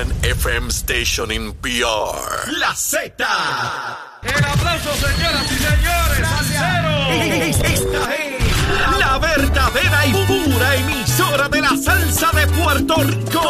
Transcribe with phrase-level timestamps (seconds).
[0.00, 2.58] one FM station in PR.
[2.58, 3.26] La Z.
[4.22, 6.20] El aplauso, señoras y señores,
[7.64, 7.80] es
[8.98, 13.49] la verdadera y pura emisora de la salsa de Puerto Rico.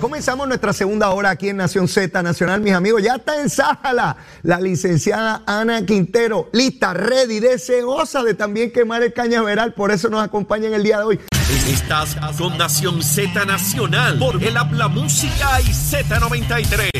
[0.00, 3.02] Comenzamos nuestra segunda hora aquí en Nación Z Nacional, mis amigos.
[3.02, 9.12] Ya está en Sájala la licenciada Ana Quintero, lista, ready, deseosa de también quemar el
[9.12, 9.74] cañaveral.
[9.74, 11.20] Por eso nos acompaña en el día de hoy.
[11.68, 16.90] Estás con Nación Z Nacional por el Habla Música y Z93.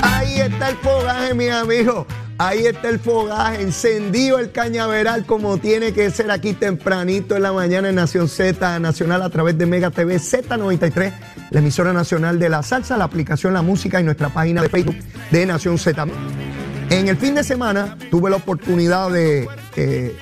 [0.00, 2.06] Ahí está el fogaje, mis amigos.
[2.36, 7.52] Ahí está el fogaje, encendido el cañaveral como tiene que ser aquí tempranito en la
[7.52, 11.12] mañana en Nación Z Nacional a través de Mega TV Z93,
[11.50, 14.96] la emisora nacional de la salsa, la aplicación La Música y nuestra página de Facebook
[15.30, 16.06] de Nación Z.
[16.90, 20.16] En el fin de semana tuve la oportunidad de eh,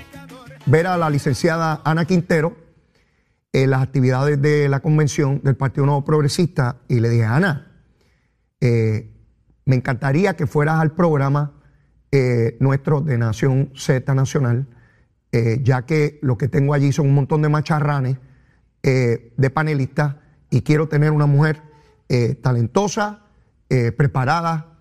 [0.67, 2.59] ver a la licenciada Ana Quintero
[3.55, 7.73] en las actividades de la convención del Partido Nuevo Progresista y le dije, Ana,
[8.61, 9.11] eh,
[9.65, 11.62] me encantaría que fueras al programa
[12.13, 14.67] eh, nuestro de Nación Z Nacional,
[15.33, 18.19] eh, ya que lo que tengo allí son un montón de macharranes
[18.83, 20.17] eh, de panelistas
[20.51, 21.63] y quiero tener una mujer
[22.09, 23.19] eh, talentosa,
[23.97, 24.77] preparada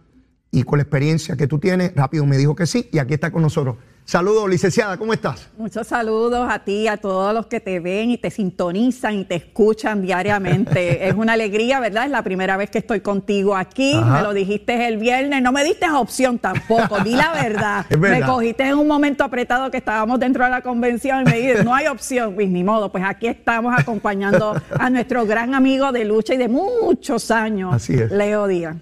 [0.52, 1.96] y con la experiencia que tú tienes.
[1.96, 3.78] Rápido me dijo que sí y aquí está con nosotros.
[4.04, 5.48] Saludos, licenciada, ¿cómo estás?
[5.58, 9.36] Muchos saludos a ti, a todos los que te ven y te sintonizan y te
[9.36, 11.08] escuchan diariamente.
[11.08, 12.06] es una alegría, ¿verdad?
[12.06, 13.94] Es la primera vez que estoy contigo aquí.
[13.96, 14.18] Ajá.
[14.18, 15.42] Me lo dijiste el viernes.
[15.42, 17.00] No me diste opción tampoco.
[17.00, 17.86] Di la verdad.
[17.90, 18.20] Es verdad.
[18.20, 21.64] Me cogiste en un momento apretado que estábamos dentro de la convención y me dijiste,
[21.64, 22.36] no hay opción.
[22.36, 26.50] Pues ni modo, pues aquí estamos acompañando a nuestro gran amigo de lucha y de
[26.50, 28.12] muchos años, Así es.
[28.12, 28.76] Leo Díaz.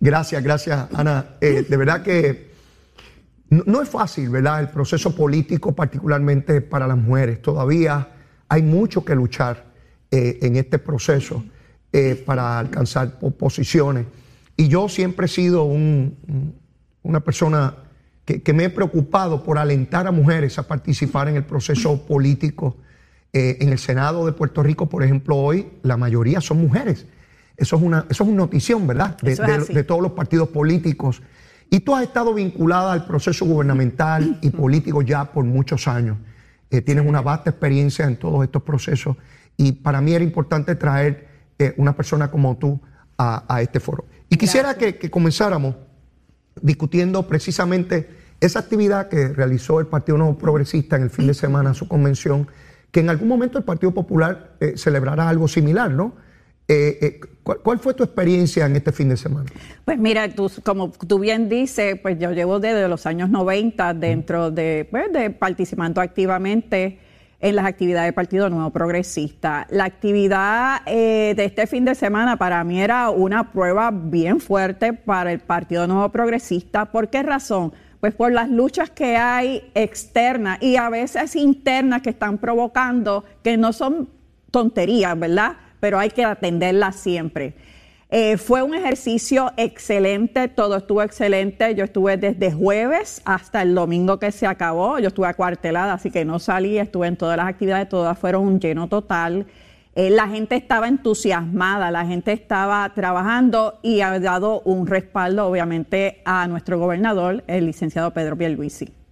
[0.00, 1.24] Gracias, gracias, Ana.
[1.40, 2.53] Eh, de verdad que
[3.50, 4.60] no, no es fácil, ¿verdad?
[4.60, 7.40] El proceso político, particularmente para las mujeres.
[7.42, 8.08] Todavía
[8.48, 9.64] hay mucho que luchar
[10.10, 11.44] eh, en este proceso
[11.92, 14.06] eh, para alcanzar po- posiciones.
[14.56, 16.54] Y yo siempre he sido un- un-
[17.02, 17.76] una persona
[18.24, 22.76] que, que me he preocupado por alentar a mujeres a participar en el proceso político.
[23.32, 27.04] Eh, en el Senado de Puerto Rico, por ejemplo, hoy la mayoría son mujeres.
[27.56, 29.16] Eso es una, eso es una notición, ¿verdad?
[29.74, 31.20] De todos los partidos políticos.
[31.70, 36.18] Y tú has estado vinculada al proceso gubernamental y político ya por muchos años.
[36.70, 39.16] Eh, tienes una vasta experiencia en todos estos procesos
[39.56, 42.80] y para mí era importante traer eh, una persona como tú
[43.18, 44.04] a, a este foro.
[44.28, 45.76] Y quisiera que, que comenzáramos
[46.60, 48.08] discutiendo precisamente
[48.40, 52.48] esa actividad que realizó el Partido Nuevo Progresista en el fin de semana, su convención,
[52.90, 56.14] que en algún momento el Partido Popular eh, celebrará algo similar, ¿no?
[56.66, 59.50] Eh, eh, ¿cuál, cuál fue tu experiencia en este fin de semana?
[59.84, 64.50] Pues mira, tú, como tú bien dices, pues yo llevo desde los años 90 dentro
[64.50, 66.98] de, pues, de participando activamente
[67.44, 69.66] en las actividades del Partido Nuevo Progresista.
[69.68, 74.94] La actividad eh, de este fin de semana para mí era una prueba bien fuerte
[74.94, 76.86] para el Partido Nuevo Progresista.
[76.86, 77.74] ¿Por qué razón?
[78.00, 83.58] Pues por las luchas que hay externas y a veces internas que están provocando, que
[83.58, 84.08] no son
[84.50, 85.56] tonterías, ¿verdad?
[85.84, 87.52] Pero hay que atenderlas siempre.
[88.08, 91.74] Eh, fue un ejercicio excelente, todo estuvo excelente.
[91.74, 94.98] Yo estuve desde jueves hasta el domingo que se acabó.
[94.98, 98.60] Yo estuve acuartelada, así que no salí, estuve en todas las actividades, todas fueron un
[98.60, 99.44] lleno total.
[99.94, 106.22] Eh, la gente estaba entusiasmada, la gente estaba trabajando y ha dado un respaldo, obviamente,
[106.24, 109.03] a nuestro gobernador, el licenciado Pedro Pierluisi.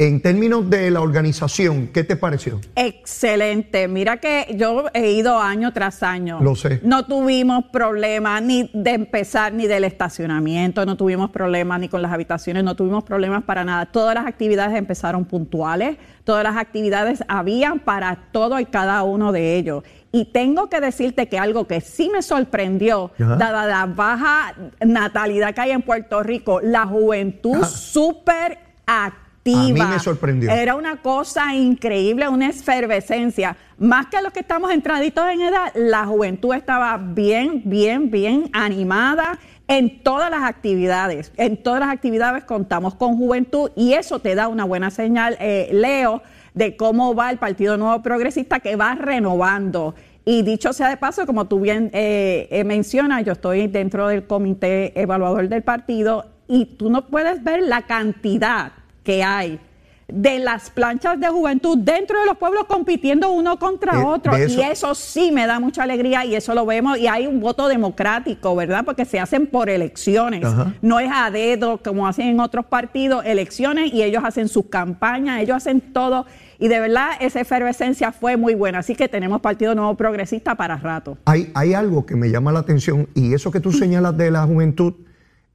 [0.00, 2.60] En términos de la organización, ¿qué te pareció?
[2.76, 3.88] Excelente.
[3.88, 6.38] Mira que yo he ido año tras año.
[6.40, 6.78] Lo sé.
[6.84, 12.12] No tuvimos problemas ni de empezar ni del estacionamiento, no tuvimos problemas ni con las
[12.12, 13.86] habitaciones, no tuvimos problemas para nada.
[13.86, 19.56] Todas las actividades empezaron puntuales, todas las actividades habían para todo y cada uno de
[19.56, 19.82] ellos.
[20.12, 23.34] Y tengo que decirte que algo que sí me sorprendió, Ajá.
[23.34, 29.27] dada la baja natalidad que hay en Puerto Rico, la juventud súper activa.
[29.54, 30.50] A mí me sorprendió.
[30.50, 33.56] Era una cosa increíble, una efervescencia.
[33.78, 39.38] Más que los que estamos entraditos en edad, la juventud estaba bien, bien, bien animada
[39.68, 41.32] en todas las actividades.
[41.36, 45.68] En todas las actividades contamos con juventud y eso te da una buena señal, eh,
[45.72, 46.22] Leo,
[46.54, 49.94] de cómo va el Partido Nuevo Progresista que va renovando.
[50.24, 54.26] Y dicho sea de paso, como tú bien eh, eh, mencionas, yo estoy dentro del
[54.26, 58.72] comité evaluador del partido y tú no puedes ver la cantidad
[59.08, 59.58] que hay
[60.06, 64.36] de las planchas de juventud dentro de los pueblos compitiendo uno contra Eh, otro.
[64.36, 66.98] eso- Y eso sí me da mucha alegría y eso lo vemos.
[66.98, 68.84] Y hay un voto democrático, ¿verdad?
[68.84, 70.44] Porque se hacen por elecciones.
[70.44, 70.74] Ajá.
[70.82, 75.40] No es a dedo como hacen en otros partidos, elecciones y ellos hacen sus campañas,
[75.40, 76.26] ellos hacen todo.
[76.58, 78.78] Y de verdad esa efervescencia fue muy buena.
[78.80, 81.16] Así que tenemos Partido Nuevo Progresista para rato.
[81.24, 84.44] Hay, hay algo que me llama la atención y eso que tú señalas de la
[84.44, 84.92] juventud,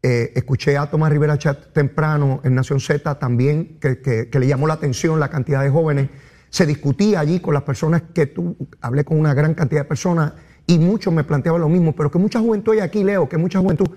[0.04, 4.68] eh, escuché a Tomás Rivera Chat temprano en Nación Z también, que, que- le llamó
[4.68, 6.10] la atención la cantidad de jóvenes.
[6.50, 10.34] Se discutía allí con las personas que tú, hablé con una gran cantidad de personas
[10.68, 13.60] y muchos me planteaban lo mismo, pero que mucha juventud hay aquí, Leo, que mucha
[13.60, 13.88] juventud.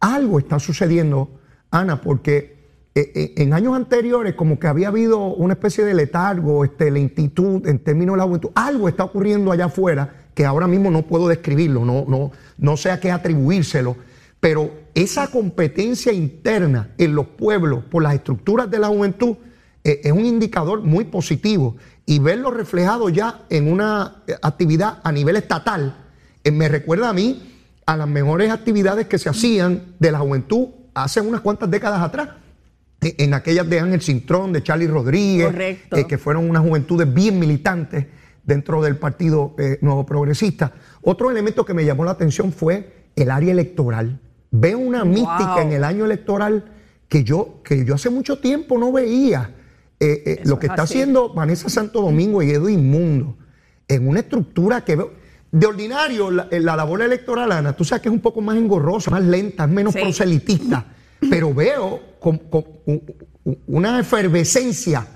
[0.00, 1.40] Algo está sucediendo,
[1.70, 2.54] Ana, porque
[2.96, 7.66] eh, eh, en años anteriores como que había habido una especie de letargo, este, lentitud
[7.66, 8.50] en términos de la juventud.
[8.54, 12.90] Algo está ocurriendo allá afuera que ahora mismo no puedo describirlo, no, no, no sé
[12.90, 13.96] a qué atribuírselo,
[14.40, 19.36] pero esa competencia interna en los pueblos por las estructuras de la juventud
[19.82, 21.76] eh, es un indicador muy positivo
[22.06, 25.96] y verlo reflejado ya en una eh, actividad a nivel estatal
[26.42, 27.50] eh, me recuerda a mí
[27.86, 32.30] a las mejores actividades que se hacían de la juventud hace unas cuantas décadas atrás.
[33.00, 38.06] Eh, En aquellas de Ángel Cintrón, de Charlie Rodríguez, que fueron unas juventudes bien militantes
[38.42, 40.72] dentro del Partido Nuevo Progresista.
[41.02, 44.20] Otro elemento que me llamó la atención fue el área electoral.
[44.56, 46.64] Veo una mística en el año electoral
[47.08, 49.52] que yo, que yo hace mucho tiempo no veía.
[49.98, 50.94] Eh, eh, lo que es está así.
[50.94, 53.36] haciendo Vanessa Santo Domingo y Edwin Mundo
[53.88, 55.12] en una estructura que veo.
[55.50, 59.10] De ordinario, la, la labor electoral, Ana, tú sabes que es un poco más engorrosa,
[59.10, 60.00] más lenta, es menos Sí.
[60.00, 60.86] proselitista,
[61.30, 62.40] pero veo con-
[63.66, 65.06] una efervescencia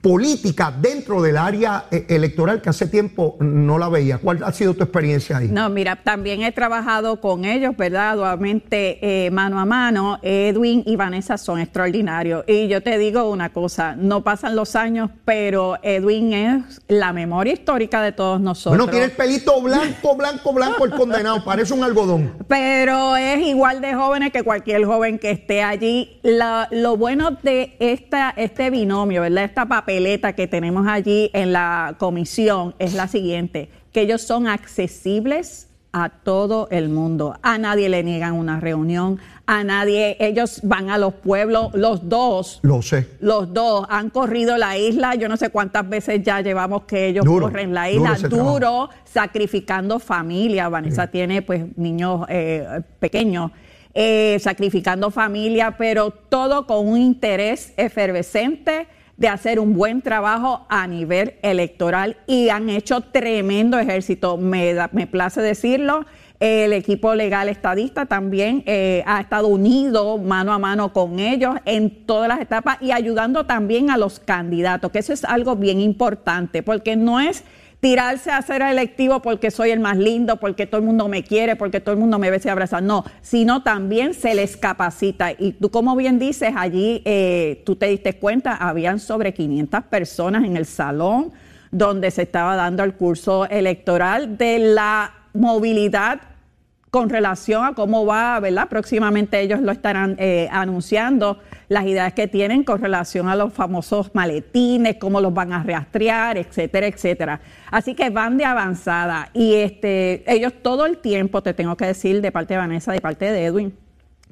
[0.00, 4.18] política dentro del área eh, electoral que hace tiempo no la veía.
[4.18, 5.48] ¿Cuál ha sido tu experiencia ahí?
[5.48, 8.16] No, mira, también he trabajado con ellos, ¿verdad?
[8.16, 10.18] Dualmente eh, mano a mano.
[10.22, 12.44] Edwin y Vanessa son extraordinarios.
[12.46, 17.52] Y yo te digo una cosa, no pasan los años, pero Edwin es la memoria
[17.52, 18.76] histórica de todos nosotros.
[18.78, 22.34] Bueno, tiene el pelito blanco, blanco, blanco el condenado, parece un algodón.
[22.48, 26.18] pero es igual de jóvenes que cualquier joven que esté allí.
[26.22, 29.44] La- lo bueno de esta, este binomio, ¿verdad?
[29.44, 35.68] Esta papeleta que tenemos allí en la comisión es la siguiente, que ellos son accesibles
[35.92, 37.38] a todo el mundo.
[37.42, 42.58] A nadie le niegan una reunión, a nadie, ellos van a los pueblos, los dos.
[42.62, 43.10] Lo sé.
[43.20, 47.24] Los dos han corrido la isla, yo no sé cuántas veces ya llevamos que ellos
[47.24, 50.68] Duro, corren la isla, duro, sacrificando familia.
[50.68, 53.52] Vanessa tiene pues niños eh, pequeños,
[53.94, 58.88] eh, sacrificando familia, pero todo con un interés efervescente
[59.20, 64.88] de hacer un buen trabajo a nivel electoral y han hecho tremendo ejército, me, da-
[64.92, 66.06] me place decirlo.
[66.40, 72.06] El equipo legal estadista también eh, ha estado unido mano a mano con ellos en
[72.06, 76.62] todas las etapas y ayudando también a los candidatos, que eso es algo bien importante,
[76.62, 77.44] porque no es
[77.80, 81.56] tirarse a ser electivo porque soy el más lindo, porque todo el mundo me quiere,
[81.56, 82.80] porque todo el mundo me besa y abraza.
[82.80, 85.32] No, sino también se les capacita.
[85.32, 90.44] Y tú, como bien dices, allí eh, tú te diste cuenta, habían sobre 500 personas
[90.44, 91.32] en el salón
[91.70, 96.20] donde se estaba dando el curso electoral de la movilidad
[96.90, 98.68] con relación a cómo va, ¿verdad?
[98.68, 101.38] Próximamente ellos lo estarán eh, anunciando,
[101.70, 106.36] las ideas que tienen con relación a los famosos maletines, cómo los van a rastrear,
[106.36, 107.40] etcétera, etcétera.
[107.70, 112.20] Así que van de avanzada y este, ellos todo el tiempo, te tengo que decir,
[112.22, 113.72] de parte de Vanessa, de parte de Edwin,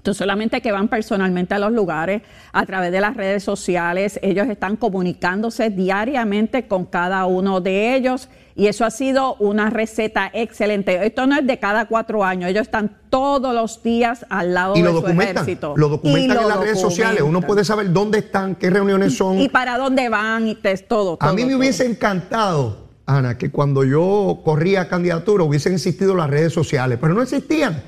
[0.05, 4.49] no solamente que van personalmente a los lugares, a través de las redes sociales, ellos
[4.49, 11.05] están comunicándose diariamente con cada uno de ellos y eso ha sido una receta excelente.
[11.07, 14.79] Esto no es de cada cuatro años, ellos están todos los días al lado Y
[14.79, 15.37] de lo su documentan.
[15.37, 15.75] ejército.
[15.77, 17.23] Lo documentan Y lo en las redes sociales.
[17.23, 19.39] Uno puede saber dónde están, qué reuniones son.
[19.39, 21.59] Y para dónde van y te- todo, A todo, mí me todo.
[21.59, 27.23] hubiese encantado, Ana, que cuando yo corría candidatura hubiesen existido las redes sociales, pero no
[27.23, 27.81] existían.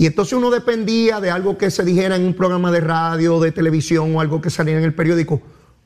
[0.00, 3.50] Y entonces uno dependía de algo que se dijera en un programa de radio, de
[3.50, 5.42] televisión o algo que saliera en el periódico.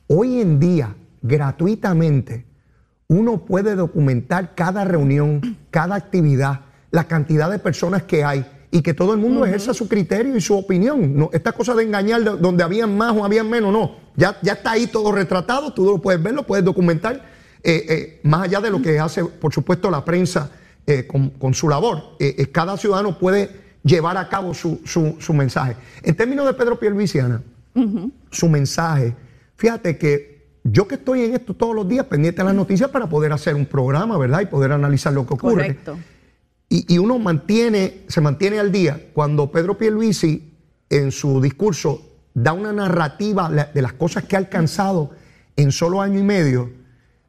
[0.07, 2.45] Hoy en día, gratuitamente,
[3.07, 8.93] uno puede documentar cada reunión, cada actividad, la cantidad de personas que hay y que
[8.93, 11.15] todo el mundo ejerza su criterio y su opinión.
[11.15, 13.95] No, esta cosa de engañar de- donde habían más o habían menos, no.
[14.15, 17.15] Ya, ya está ahí todo retratado, tú lo puedes ver, lo puedes documentar,
[17.63, 20.51] eh, eh, más allá de lo que hace, por supuesto, la prensa
[20.85, 22.17] eh, con, con su labor.
[22.51, 25.75] Cada ciudadano puede llevar a cabo su, su- su mensaje.
[26.01, 27.41] En términos de Pedro Pierluisi, Ana,
[28.31, 29.15] su mensaje,
[29.55, 33.07] fíjate que yo que estoy en esto todos los días, pendiente de las noticias para
[33.07, 34.41] poder hacer un programa, ¿verdad?
[34.41, 35.53] Y poder analizar lo que ocurre.
[35.55, 35.97] Correcto.
[36.69, 40.53] Y, y uno mantiene, se mantiene al día cuando Pedro Pierluisi
[40.89, 45.11] en su discurso da una narrativa de las cosas que ha alcanzado
[45.55, 46.71] en solo año y medio.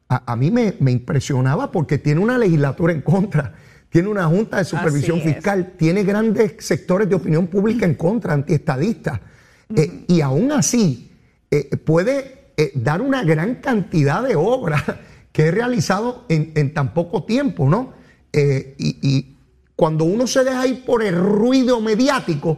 [0.07, 3.53] A, a mí me, me impresionaba porque tiene una legislatura en contra,
[3.95, 5.35] tiene una junta de supervisión Así es.
[5.35, 9.21] fiscal, tiene grandes sectores de opinión pública en contra, antiestadistas.
[9.73, 11.13] Eh, y aún así
[11.49, 14.83] eh, puede eh, dar una gran cantidad de obras
[15.31, 17.93] que he realizado en, en tan poco tiempo, ¿no?
[18.33, 19.37] Y, y
[19.77, 22.57] cuando uno se deja ir por el ruido mediático,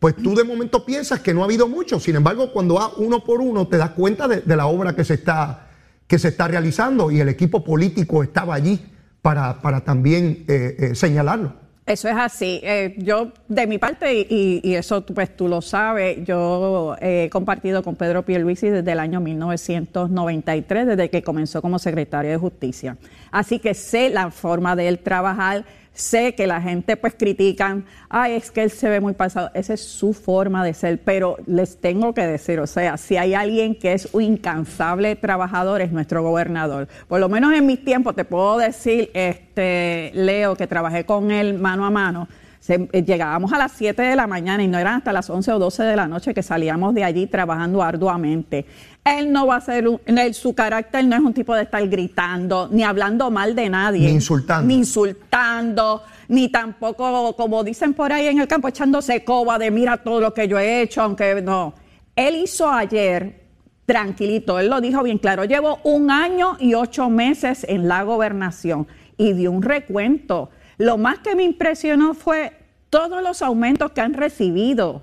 [0.00, 2.00] pues tú de momento piensas que no ha habido mucho.
[2.00, 5.04] Sin embargo, cuando va uno por uno, te das cuenta de, de la obra que
[5.04, 5.68] se, está,
[6.08, 8.80] que se está realizando y el equipo político estaba allí
[9.24, 11.54] para, para también eh, eh, señalarlo.
[11.86, 12.60] Eso es así.
[12.62, 17.82] Eh, yo, de mi parte, y, y- eso pues tú lo sabes, yo he compartido
[17.82, 22.98] con Pedro Pierluisi desde el año 1993, desde que comenzó como secretario de Justicia.
[23.30, 28.34] Así que sé la forma de él trabajar, sé que la gente pues critican, ay,
[28.34, 29.50] es que él se ve muy pasado.
[29.54, 33.32] Esa es su forma de ser, pero les tengo que decir, o sea, si hay
[33.34, 36.88] alguien que es un incansable trabajador es nuestro gobernador.
[37.08, 41.54] Por lo menos en mis tiempos te puedo decir, este, Leo, que trabajé con él
[41.58, 42.28] mano a mano.
[42.64, 45.52] Se- eh, llegábamos a las 7 de la mañana y no eran hasta las 11
[45.52, 48.64] o 12 de la noche que salíamos de allí trabajando arduamente.
[49.04, 51.86] Él no va a ser, un- él- su carácter no es un tipo de estar
[51.86, 54.06] gritando, ni hablando mal de nadie.
[54.08, 54.66] Ni insultando.
[54.66, 59.98] Ni insultando, ni tampoco, como dicen por ahí en el campo, echándose coba de mira
[59.98, 61.74] todo lo que yo he hecho, aunque no.
[62.16, 63.42] Él hizo ayer
[63.84, 68.86] tranquilito, él lo dijo bien claro, llevo un año y ocho meses en la gobernación
[69.18, 70.48] y dio un recuento.
[70.78, 72.52] Lo más que me impresionó fue
[72.90, 75.02] todos los aumentos que han recibido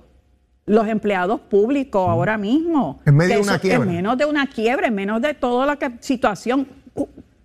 [0.66, 3.01] los empleados públicos ahora mismo.
[3.06, 3.90] En medio de una quiebra.
[3.90, 6.68] En menos de una quiebra, en menos de toda la que- situación,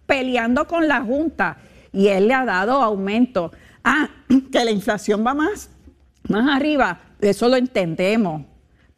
[0.07, 1.57] peleando con la Junta.
[1.93, 3.53] Y él le ha dado aumento.
[3.83, 4.09] Ah,
[4.53, 5.71] que la inflación va más,
[6.29, 8.43] más arriba, eso lo entendemos.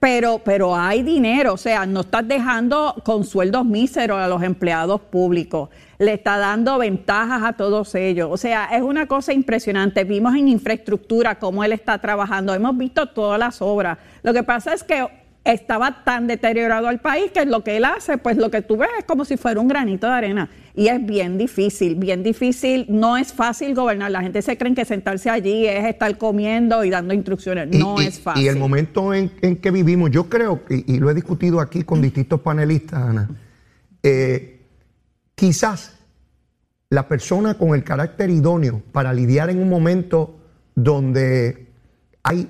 [0.00, 5.00] Pero, pero hay dinero, o sea, no estás dejando con sueldos míseros a los empleados
[5.00, 8.28] públicos, le está dando ventajas a todos ellos.
[8.30, 10.04] O sea, es una cosa impresionante.
[10.04, 13.98] Vimos en infraestructura cómo él está trabajando, hemos visto todas las obras.
[14.22, 15.04] Lo que pasa es que
[15.52, 18.90] estaba tan deteriorado el país que lo que él hace, pues lo que tú ves
[18.98, 20.50] es como si fuera un granito de arena.
[20.74, 22.86] Y es bien difícil, bien difícil.
[22.88, 24.10] No es fácil gobernar.
[24.10, 27.68] La gente se cree que sentarse allí es estar comiendo y dando instrucciones.
[27.72, 28.44] Y- No y- es fácil.
[28.44, 31.82] Y el momento en, en que vivimos, yo creo, y, y lo he discutido aquí
[31.82, 33.28] con distintos panelistas, Ana,
[34.02, 34.60] eh,
[35.34, 35.94] quizás
[36.90, 40.36] la persona con el carácter idóneo para lidiar en un momento
[40.74, 41.68] donde
[42.22, 42.48] hay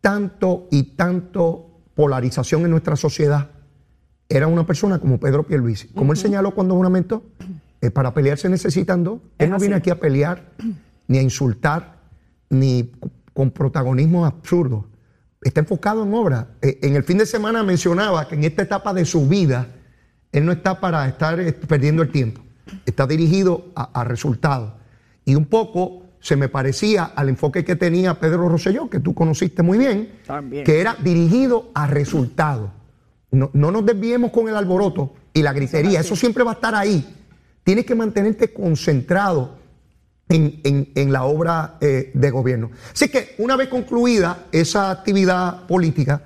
[0.00, 1.67] tanto y tanto
[1.98, 3.50] polarización en nuestra sociedad,
[4.28, 5.88] era una persona como Pedro Pierluisi.
[5.88, 7.24] Como él señaló cuando juramentó,
[7.80, 9.18] eh, para pelear se necesitan dos.
[9.36, 10.52] Él Es no viene aquí a pelear,
[11.08, 11.98] ni a insultar,
[12.50, 12.92] ni
[13.34, 14.86] con protagonismo absurdo.
[15.42, 16.50] Está enfocado en obra.
[16.62, 19.66] Eh, en el fin de semana mencionaba que en esta etapa de su vida,
[20.30, 22.42] él no está para estar eh, perdiendo el tiempo.
[22.86, 24.72] Está dirigido a, a resultados.
[25.24, 29.62] Y un poco se me parecía al enfoque que tenía Pedro Rosselló, que tú conociste
[29.62, 30.62] muy bien, También.
[30.62, 32.68] que era dirigido a resultados.
[33.30, 36.74] No, no nos desviemos con el alboroto y la gritería, eso siempre va a estar
[36.74, 37.16] ahí.
[37.64, 39.56] Tienes que mantenerte concentrado
[40.28, 42.70] en, en- en la obra eh, de gobierno.
[42.92, 46.24] Así que una vez concluida esa actividad política,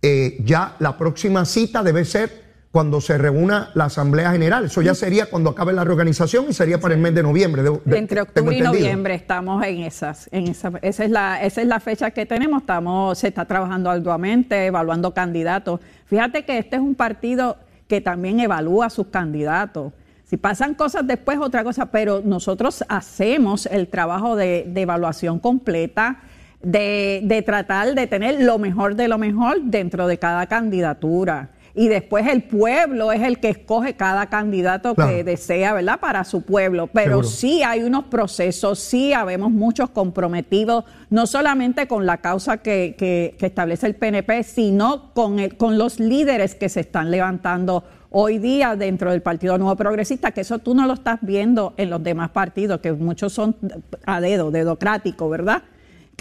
[0.00, 2.41] eh, ya la próxima cita debe ser
[2.72, 4.64] cuando se reúna la Asamblea General.
[4.64, 7.62] Eso ya sería cuando acabe la reorganización y sería para el mes de noviembre.
[7.62, 11.60] de- de- Entre octubre y noviembre estamos en esas, en esa, esa es la, esa
[11.60, 15.80] es la fecha que tenemos, estamos, se está trabajando arduamente, evaluando candidatos.
[16.06, 19.92] Fíjate que este es un partido que también evalúa sus candidatos.
[20.24, 26.20] Si pasan cosas después, otra cosa, pero nosotros hacemos el trabajo de, de evaluación completa,
[26.62, 31.50] de, de tratar de tener lo mejor de lo mejor dentro de cada candidatura.
[31.74, 35.10] Y después el pueblo es el que escoge cada candidato Claro.
[35.10, 35.98] que desea, ¿verdad?
[36.00, 36.88] Para su pueblo.
[36.92, 37.28] Pero Seguro.
[37.28, 43.36] sí hay unos procesos, sí habemos muchos comprometidos, no solamente con la causa que, que-
[43.38, 48.36] que establece el PNP, sino con, el- con los líderes que se están levantando hoy
[48.38, 52.02] día dentro del Partido Nuevo Progresista, que eso tú no lo estás viendo en los
[52.02, 53.56] demás partidos, que muchos son
[54.04, 55.62] a dedo, dedocrático, ¿verdad?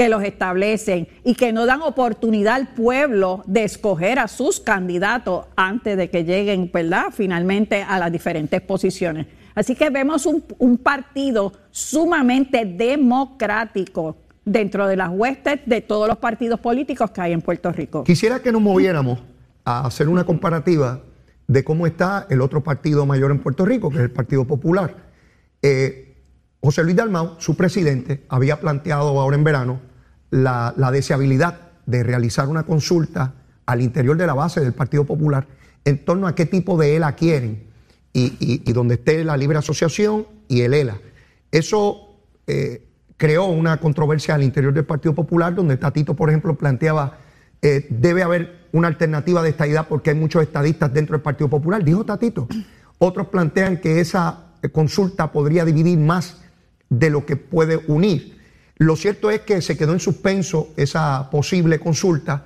[0.02, 5.46] Que los establecen y que no dan oportunidad al pueblo de escoger a sus candidatos
[5.56, 9.28] antes de que lleguen, ¿verdad?, finalmente a las diferentes posiciones.
[9.54, 16.60] Así que vemos un, partido sumamente democrático dentro de las huestes de todos los partidos
[16.60, 18.04] políticos que hay en Puerto Rico.
[18.04, 19.20] Quisiera que nos moviéramos
[19.66, 21.04] a hacer una comparativa
[21.46, 24.96] de cómo está el otro partido mayor en Puerto Rico, que es el Partido Popular.
[25.62, 26.18] Eh,
[26.60, 29.91] José Luis Dalmau, su presidente, había planteado ahora en verano
[30.32, 33.34] la, deseabilidad de realizar una consulta
[33.66, 35.48] al interior de la base del Partido Popular
[35.86, 37.64] en torno a qué tipo de ELA quieren
[38.14, 40.98] y, y- donde esté la libre asociación y el ELA.
[41.52, 47.18] Eso eh, creó una controversia al interior del Partido Popular, donde Tatito, por ejemplo, planteaba
[47.62, 51.84] eh, debe haber una alternativa de estadidad porque hay muchos estadistas dentro del Partido Popular,
[51.84, 52.48] dijo Tatito.
[52.98, 56.38] Otros plantean que esa consulta podría dividir más
[56.90, 58.41] de lo que puede unir.
[58.82, 62.46] Lo cierto es que se quedó en suspenso esa posible consulta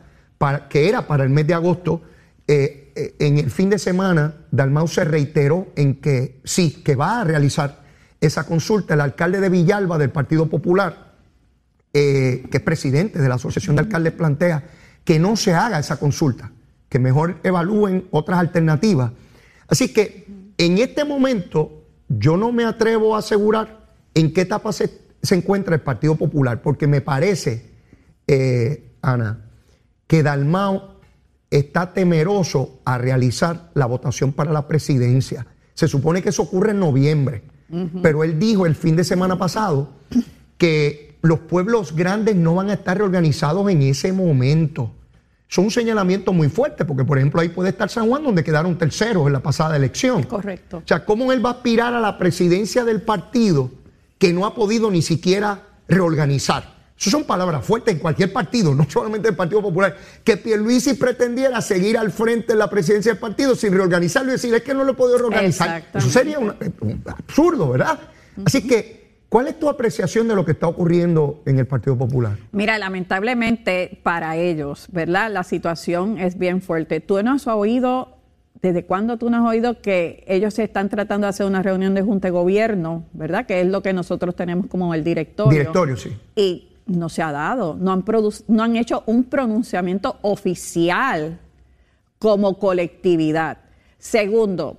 [0.70, 2.02] que era para el mes de agosto.
[2.46, 7.22] Eh, eh, en el fin de semana, Dalmau se reiteró en que sí, que va
[7.22, 7.84] a realizar
[8.20, 8.96] esa consulta.
[8.96, 11.14] El alcalde de Villalba del Partido Popular,
[11.94, 14.66] eh, que es presidente de la Asociación de Alcaldes, plantea
[15.06, 16.52] que no se haga esa consulta,
[16.90, 19.14] que mejor evalúen otras alternativas.
[19.70, 20.28] Así que
[20.58, 25.76] en este momento yo no me atrevo a asegurar en qué etapa se, se encuentra
[25.76, 27.66] el Partido Popular, porque me parece,
[28.28, 29.46] eh, Ana,
[30.08, 30.96] que Dalmao
[31.50, 35.46] está temeroso a realizar la votación para la presidencia.
[35.74, 37.44] Se supone que eso ocurre en noviembre,
[38.02, 39.90] pero él dijo el fin de semana pasado
[40.58, 44.92] que los pueblos grandes no van a estar reorganizados en ese momento.
[45.48, 48.78] Son un señalamiento muy fuerte, porque por ejemplo ahí puede estar San Juan, donde quedaron
[48.78, 50.24] terceros en la pasada elección.
[50.24, 50.78] Correcto.
[50.78, 53.72] O sea, ¿cómo él va a aspirar a la presidencia del partido
[54.18, 56.76] que no ha podido ni siquiera reorganizar?
[56.98, 59.96] Esas son palabras fuertes en cualquier partido, no solamente el Partido Popular.
[60.24, 64.54] Que Pierluisi pretendiera seguir al frente en la presidencia del partido sin reorganizarlo y decir,
[64.54, 65.86] es que no lo he podido reorganizar.
[65.94, 66.54] Eso sería un
[67.06, 68.00] absurdo, ¿verdad?
[68.46, 72.38] Así que, ¿cuál es tu apreciación de lo que está ocurriendo en el Partido Popular?
[72.52, 75.32] Mira, lamentablemente para ellos, ¿verdad?
[75.32, 77.02] La situación es bien fuerte.
[77.02, 78.15] Tú no has oído,
[78.62, 81.94] ¿desde cuándo tú no has oído que ellos se están tratando de hacer una reunión
[81.94, 83.46] de junta de gobierno, ¿verdad?
[83.46, 85.60] Que es lo que nosotros tenemos como el directorio.
[85.60, 86.18] Directorio, sí.
[86.36, 88.04] Y no se ha dado, no han,
[88.48, 91.40] no han hecho un pronunciamiento oficial
[92.20, 93.58] como colectividad.
[93.98, 94.78] Segundo,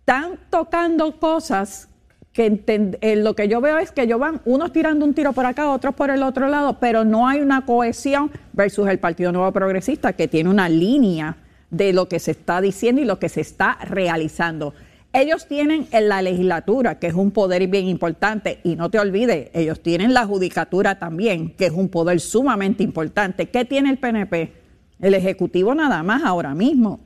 [0.00, 1.88] están tocando cosas
[2.32, 2.64] que
[3.00, 5.70] eh, lo que yo veo es que ellos van unos tirando un tiro por acá,
[5.70, 10.12] otros por el otro lado, pero no hay una cohesión versus el Partido Nuevo Progresista
[10.12, 11.36] que tiene una línea
[11.76, 14.74] de lo que se está diciendo y lo que se está realizando.
[15.12, 19.50] Ellos tienen en la legislatura, que es un poder bien importante, y no te olvides,
[19.54, 23.46] ellos tienen la judicatura también, que es un poder sumamente importante.
[23.46, 24.52] ¿Qué tiene el PNP?
[25.00, 27.00] El Ejecutivo nada más ahora mismo.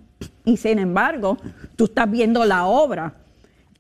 [0.45, 1.37] Y sin embargo,
[1.77, 3.15] tú estás viendo la obra.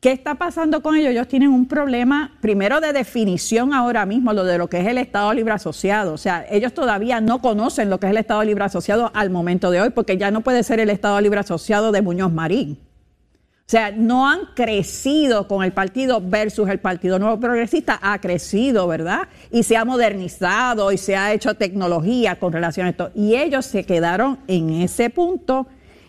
[0.01, 1.11] ¿Qué está pasando con ellos?
[1.11, 4.97] Ellos tienen un problema, primero de definición ahora mismo, lo de lo que es el
[4.97, 6.13] Estado Libre Asociado.
[6.13, 9.73] O sea, ellos todavía no conocen lo que es el Estado Libre Asociado al momento
[9.73, 12.79] de hoy, porque ya no puede ser el Estado Libre Asociado de Muñoz Marín.
[13.69, 18.87] O sea, no han crecido con el partido versus el Partido Nuevo Progresista, ha crecido,
[18.87, 19.29] ¿verdad?
[19.51, 23.11] Y se ha modernizado y se ha hecho tecnología con relación a esto.
[23.17, 25.67] Y ellos se quedaron en ese punto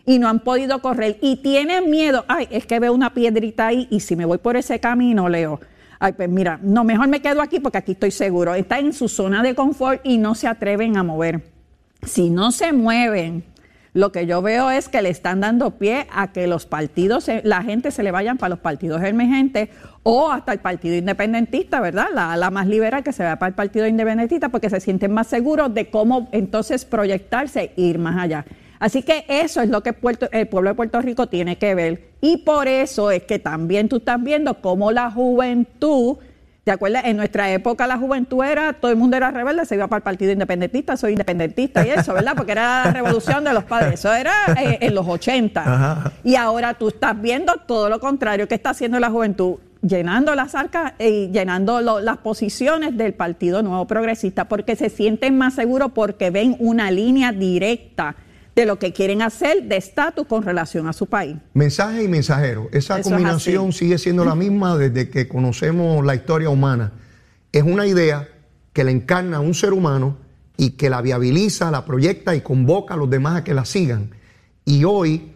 [0.10, 1.19] y no han podido correr.
[1.22, 4.58] Y tienen miedo, ay, es que veo una piedrita ahí y si me voy por
[4.58, 5.60] ese camino, Leo.
[6.00, 8.56] Ay, pues mira, no, mejor me quedo aquí porque aquí estoy seguro.
[8.56, 11.43] Están en su zona de confort y no se atreven a mover.
[12.02, 13.43] Si no se mueven,
[13.93, 17.41] lo que yo veo es que le están dando pie a que los partidos, se-
[17.43, 19.69] la gente se le vayan para los partidos emergentes
[20.02, 22.08] o hasta el partido independentista, ¿verdad?
[22.15, 25.28] La, la más liberal que se va para el partido independentista porque se sienten más
[25.28, 28.45] seguros de cómo entonces proyectarse e ir más allá.
[28.80, 32.10] Así que eso es lo que Puerto- el pueblo de Puerto Rico tiene que ver.
[32.22, 36.18] Y por eso es que también tú estás viendo cómo la juventud
[36.65, 37.06] ¿Te acuerdas?
[37.06, 40.04] En nuestra época la juventud era, todo el mundo era rebelde, se iba para el
[40.04, 42.34] partido independentista, soy independentista y eso, ¿verdad?
[42.36, 45.62] Porque era la revolución de los padres, eso era eh, en los 80.
[45.62, 46.12] Ajá.
[46.24, 50.54] Y ahora tú estás viendo todo lo contrario que está haciendo la juventud, llenando las
[50.54, 55.92] arcas y llenando lo- las posiciones del Partido Nuevo Progresista, porque se sienten más seguros
[55.96, 58.15] porque ven una línea directa
[58.60, 61.38] de lo que quieren hacer de estatus con relación a su país.
[61.54, 62.67] Mensaje y mensajero.
[62.74, 66.91] Esa Eso combinación sigue siendo la misma desde que conocemos la historia humana.
[67.54, 68.28] Es una idea
[68.74, 70.17] que la encarna un ser humano
[70.58, 74.12] y que la viabiliza, la proyecta y convoca a los demás a que la sigan.
[74.65, 75.32] Y hoy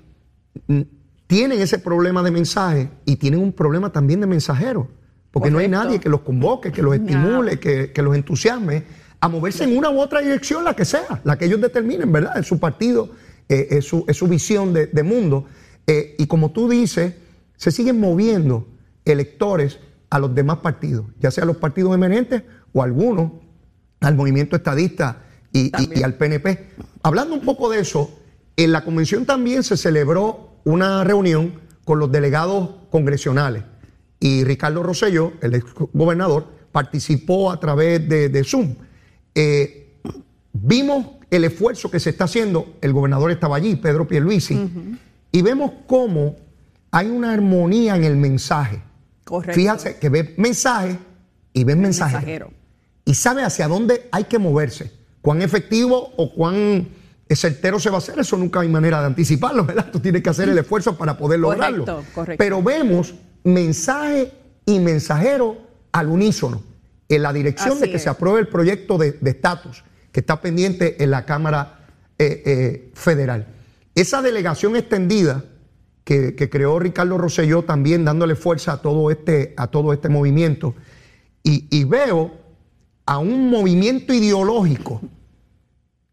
[0.68, 0.82] mm,
[1.26, 4.90] tienen ese problema de mensaje y tienen un problema también de mensajero.
[5.32, 7.06] Porque no hay nadie que los convoque, que los No.
[7.06, 8.84] estimule, que, que los entusiasme
[9.24, 12.38] a moverse en una u otra dirección, la que sea, la que ellos determinen, ¿verdad?
[12.38, 13.10] Es su partido,
[13.48, 15.46] eh, es, su, es su visión de, de mundo.
[15.88, 17.14] Eh, y como tú dices,
[17.56, 18.68] se siguen moviendo
[19.06, 23.32] electores a los demás partidos, ya sea los partidos emergentes o algunos
[24.02, 26.68] al movimiento estadista y, y- y al PNP.
[27.02, 28.12] Hablando un poco de eso,
[28.58, 33.64] en la convención también se celebró una reunión con los delegados congresionales
[34.20, 38.76] y Ricardo Rosselló, el ex gobernador, participó a través de, de Zoom.
[39.36, 39.98] Eh,
[40.54, 44.69] vimos el esfuerzo que se está haciendo, el gobernador estaba allí, Pedro Pierluisi,
[45.32, 46.36] y vemos cómo
[46.91, 48.82] hay una armonía en el mensaje.
[49.24, 49.56] Correcto.
[49.56, 50.98] Fíjate que ve mensaje
[51.54, 52.19] y ve mensajero.
[52.19, 52.52] mensajero.
[53.06, 54.91] Y sabe hacia dónde hay que moverse.
[55.22, 56.88] Cuán efectivo o cuán
[57.36, 59.89] certero se va a hacer, eso nunca hay manera de anticiparlo, ¿verdad?
[59.91, 61.86] Tú tienes que hacer el esfuerzo para poder lograrlo.
[61.86, 62.43] Correcto, correcto.
[62.43, 64.32] Pero vemos mensaje
[64.65, 65.58] y mensajero
[65.91, 66.63] al unísono,
[67.10, 68.04] en la dirección Así de que es.
[68.04, 71.88] se apruebe el proyecto de estatus que está pendiente en la Cámara
[72.18, 73.48] eh, eh, Federal.
[73.96, 75.44] Esa delegación extendida
[76.04, 80.76] que, que creó Ricardo Rosselló también dándole fuerza a todo este, a todo este movimiento,
[81.44, 82.32] y, y veo
[83.06, 85.02] a un movimiento ideológico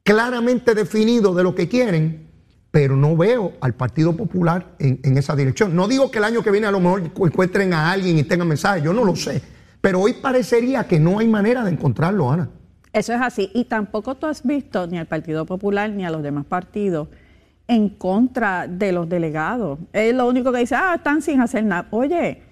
[0.02, 2.28] claramente definido de lo que quieren,
[2.70, 5.76] pero no veo al Partido Popular en, en esa dirección.
[5.76, 8.48] No digo que el año que viene a lo mejor encuentren a alguien y tengan
[8.48, 9.42] mensajes, yo no lo sé,
[9.80, 12.48] pero hoy parecería que no hay manera de encontrarlo, Ana.
[12.92, 13.50] Eso es así.
[13.54, 17.08] Y tampoco tú has visto ni al Partido Popular ni a los demás partidos
[17.68, 19.78] en contra de los delegados.
[19.92, 21.86] Es lo único que dice, ah, están sin hacer nada.
[21.90, 22.42] Oye,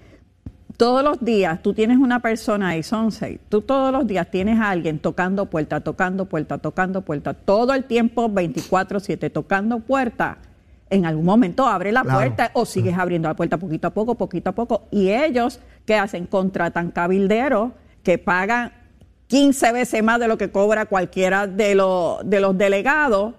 [0.76, 4.60] todos los días tú tienes una persona ahí, son seis, tú todos los días tienes
[4.60, 10.38] a alguien tocando puerta, tocando puerta, tocando puerta, todo el tiempo 24/7 tocando puerta.
[10.88, 12.18] En algún momento abre la Claro.
[12.18, 14.82] puerta o sigues abriendo la puerta poquito a poco, poquito a poco.
[14.92, 16.26] Y ellos, ¿qué hacen?
[16.26, 17.72] Contratan cabilderos
[18.02, 18.72] que pagan
[19.26, 23.32] 15 veces más de lo que cobra cualquiera de, los de los delegados.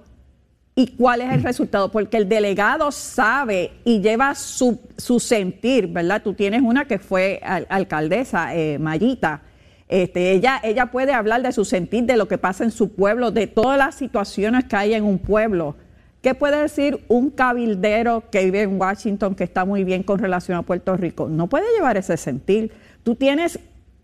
[0.73, 1.91] ¿Y cuál es el resultado?
[1.91, 6.23] Porque el delegado sabe y lleva su, su sentir, ¿verdad?
[6.23, 9.41] Tú tienes una que fue al- alcaldesa, eh, Mayita.
[9.87, 13.29] Este, ella, ella puede hablar de su sentir, de lo que pasa en su pueblo,
[13.29, 15.75] de todas las situaciones que hay en un pueblo.
[16.21, 20.57] ¿Qué puede decir un cabildero que vive en Washington que está muy bien con relación
[20.57, 21.29] a Puerto Rico?
[21.29, 22.73] No puede llevar ese sentir.
[23.03, 23.57] Tú tienes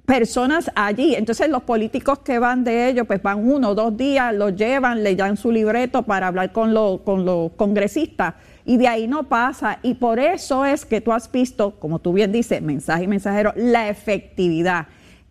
[0.05, 1.15] personas allí.
[1.15, 5.03] Entonces los políticos que van de ellos, pues van uno o dos días, los llevan,
[5.03, 6.73] le dan su libreto para hablar con,
[7.03, 9.79] con los congresistas y de ahí no pasa.
[9.83, 13.53] Y por eso es que tú has visto, como tú bien dices, mensaje y mensajero,
[13.55, 14.87] la efectividad.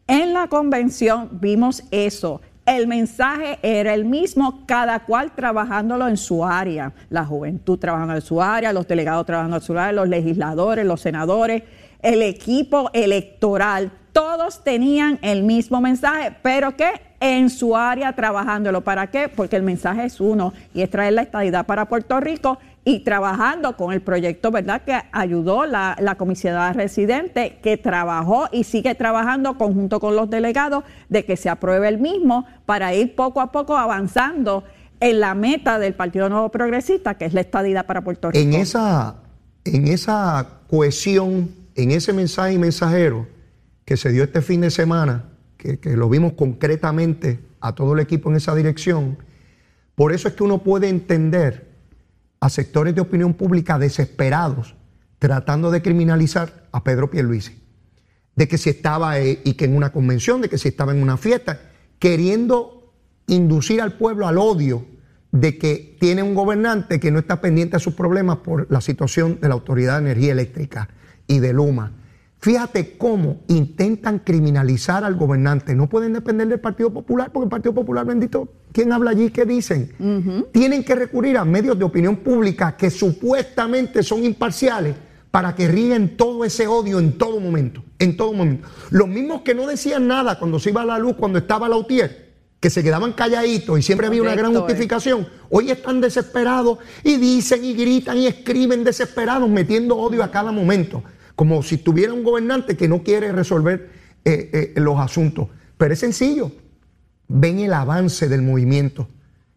[0.07, 2.43] En la convención vimos eso.
[2.67, 6.93] El mensaje era el mismo, cada cual trabajándolo en su área.
[7.11, 11.03] La juventud trabajando en su área, los delegados trabajando en su área, los legisladores, los
[11.03, 11.63] senadores,
[12.01, 13.93] el equipo electoral.
[14.13, 18.83] Todos tenían el mismo mensaje, pero que en su área trabajándolo.
[18.83, 19.29] ¿Para qué?
[19.29, 23.77] Porque el mensaje es uno y es traer la estadidad para Puerto Rico y trabajando
[23.77, 24.83] con el proyecto, ¿verdad?
[24.83, 30.85] Que ayudó la, la comisionada residente, que trabajó y sigue trabajando conjunto con los delegados
[31.09, 34.65] de que se apruebe el mismo para ir poco a poco avanzando
[35.01, 38.43] en la meta del Partido Nuevo Progresista, que es la estadidad para Puerto Rico.
[38.43, 39.17] En esa,
[39.65, 43.27] en esa cohesión, en ese mensaje y mensajero
[43.87, 45.25] que se dio este fin de semana,
[45.57, 49.17] que, que lo vimos concretamente a todo el equipo en esa dirección,
[49.95, 51.74] por eso es que uno puede entender
[52.45, 54.75] a sectores de opinión pública desesperados
[55.19, 57.59] tratando de criminalizar a Pedro Pierluisi.
[58.37, 61.01] De que si estaba eh, y que en una convención, de que si estaba en
[61.01, 61.59] una fiesta,
[61.99, 62.93] queriendo
[63.29, 64.85] inducir al pueblo al odio
[65.33, 69.39] de que tiene un gobernante que no está pendiente a sus problemas por la situación
[69.41, 70.91] de la Autoridad de Energía Eléctrica
[71.27, 71.93] y de Luma.
[72.45, 75.75] Fíjate cómo intentan criminalizar al gobernante.
[75.75, 79.31] No pueden depender del Partido Popular, porque el Partido Popular, bendito, ¿quién habla allí?
[79.31, 80.45] ¿Qué dicen?
[80.53, 84.95] Tienen que recurrir a medios de opinión pública que supuestamente son imparciales
[85.31, 88.69] para que ríen todo ese odio en todo momento, en todo momento.
[88.91, 92.35] Los mismos que no decían nada cuando se iba a la luz, cuando estaba Lautier,
[92.61, 94.59] que se quedaban calladitos y siempre había una gran eh.
[94.59, 100.53] justificación, hoy están desesperados y dicen y gritan y escriben desesperados, metiendo odio a cada
[100.53, 101.03] momento,
[101.37, 103.91] como si tuviera un gobernante que no quiere resolver
[104.25, 105.49] eh, eh, los asuntos.
[105.77, 106.53] Pero es sencillo,
[107.29, 109.09] ven el avance del movimiento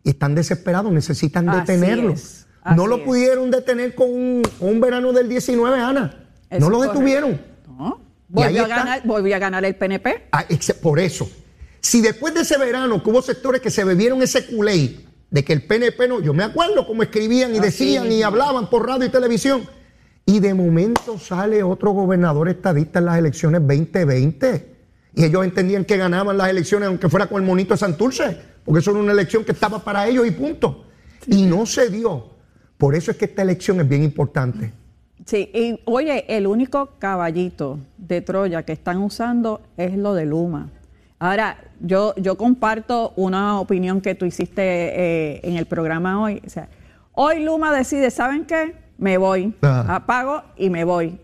[0.03, 2.13] y están desesperados, necesitan Así detenerlo.
[2.13, 3.03] es, no lo es.
[3.03, 6.25] pudieron detener con un, verano del 19, Ana.
[6.49, 6.99] Eso no lo correcto.
[6.99, 7.41] detuvieron.
[7.67, 8.01] No.
[8.29, 10.27] Volvió a, ganar, volvió a ganar el PNP.
[10.31, 10.45] Ah,
[10.81, 11.29] Por eso.
[11.79, 14.97] Si después de ese verano que hubo sectores que se bebieron ese culé
[15.29, 18.69] de que el PNP no, yo me acuerdo cómo escribían y Así decían y hablaban
[18.69, 19.67] por radio y televisión,
[20.27, 24.75] y de momento sale otro gobernador estadista en las elecciones 2020.
[25.15, 28.81] Y ellos entendían que ganaban las elecciones aunque fuera con el monito de Santurce, porque
[28.81, 30.83] eso era una elección que estaba para ellos y punto.
[31.27, 32.25] Y no se dio.
[32.77, 34.73] Por eso es que esta elección es bien importante.
[35.25, 40.69] Sí, y oye, el único caballito de Troya que están usando es lo de Luma.
[41.19, 46.41] Ahora, yo, yo comparto una opinión que tú hiciste eh, en el programa hoy.
[46.45, 46.67] O sea,
[47.13, 48.86] hoy Luma decide, ¿saben qué?
[48.97, 49.53] Me voy.
[49.61, 49.95] Ajá.
[49.95, 51.17] Apago y me voy.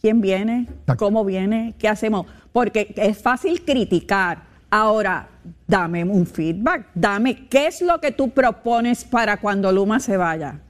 [0.00, 0.66] ¿Quién viene?
[0.98, 1.74] ¿Cómo viene?
[1.78, 2.26] ¿Qué hacemos?
[2.52, 4.42] Porque es fácil criticar.
[4.70, 5.28] Ahora,
[5.66, 6.88] dame un feedback.
[6.94, 10.60] Dame qué es lo que tú propones para cuando Luma se vaya.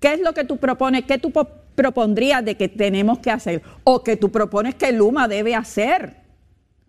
[0.00, 1.04] ¿Qué es lo que tú propones?
[1.04, 3.62] ¿Qué tú po- propondrías de que tenemos que hacer?
[3.84, 6.21] O que tú propones que Luma debe hacer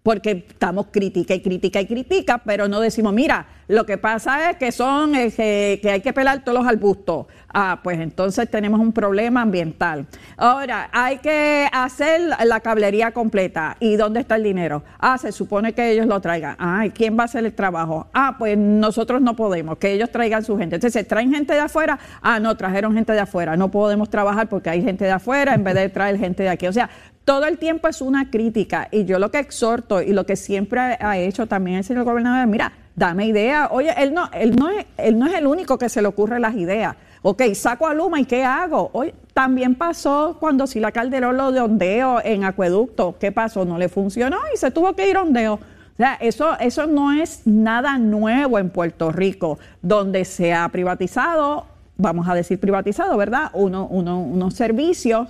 [0.04, 4.58] porque estamos crítica y crítica y crítica, pero no decimos, mira, lo que pasa es
[4.58, 7.28] que son, eh, que, hay que pelar todos los arbustos.
[7.56, 10.08] Ah, pues entonces tenemos un problema ambiental.
[10.38, 13.78] Ahora, hay que hacer la cablería completa.
[13.80, 14.84] ¿Y dónde está el dinero?
[15.00, 16.56] Ah, se supone que ellos lo traigan.
[16.60, 18.08] Ah, ¿y quién va a hacer el trabajo?
[18.14, 20.76] Ah, pues nosotros no podemos, que ellos traigan su gente.
[20.76, 21.98] Entonces, ¿traen gente de afuera?
[22.22, 23.56] Ah, no, trajeron gente de afuera.
[23.56, 26.68] No podemos trabajar porque hay gente de afuera en vez de traer gente de aquí.
[26.68, 26.90] O sea,
[27.26, 30.80] todo el tiempo es una crítica y yo lo que exhorto y lo que siempre
[31.00, 33.70] ha hecho también el señor gobernador mira, dame idea.
[33.72, 36.40] Oye, él no, él no es, él no es el único que se le ocurre
[36.40, 36.96] las ideas.
[37.22, 38.90] Ok, saco a Luma y ¿qué hago?
[38.94, 43.16] Oye, también pasó cuando Sila Calderón lo de ondeo en acueducto.
[43.18, 43.64] ¿Qué pasó?
[43.64, 45.54] No le funcionó y se tuvo que ir ondeo.
[45.54, 51.66] O sea, eso, eso no es nada nuevo en Puerto Rico, donde se ha privatizado,
[51.98, 53.52] vamos a decir privatizado, ¿verdad?
[53.54, 55.30] Uno, uno- unos servicios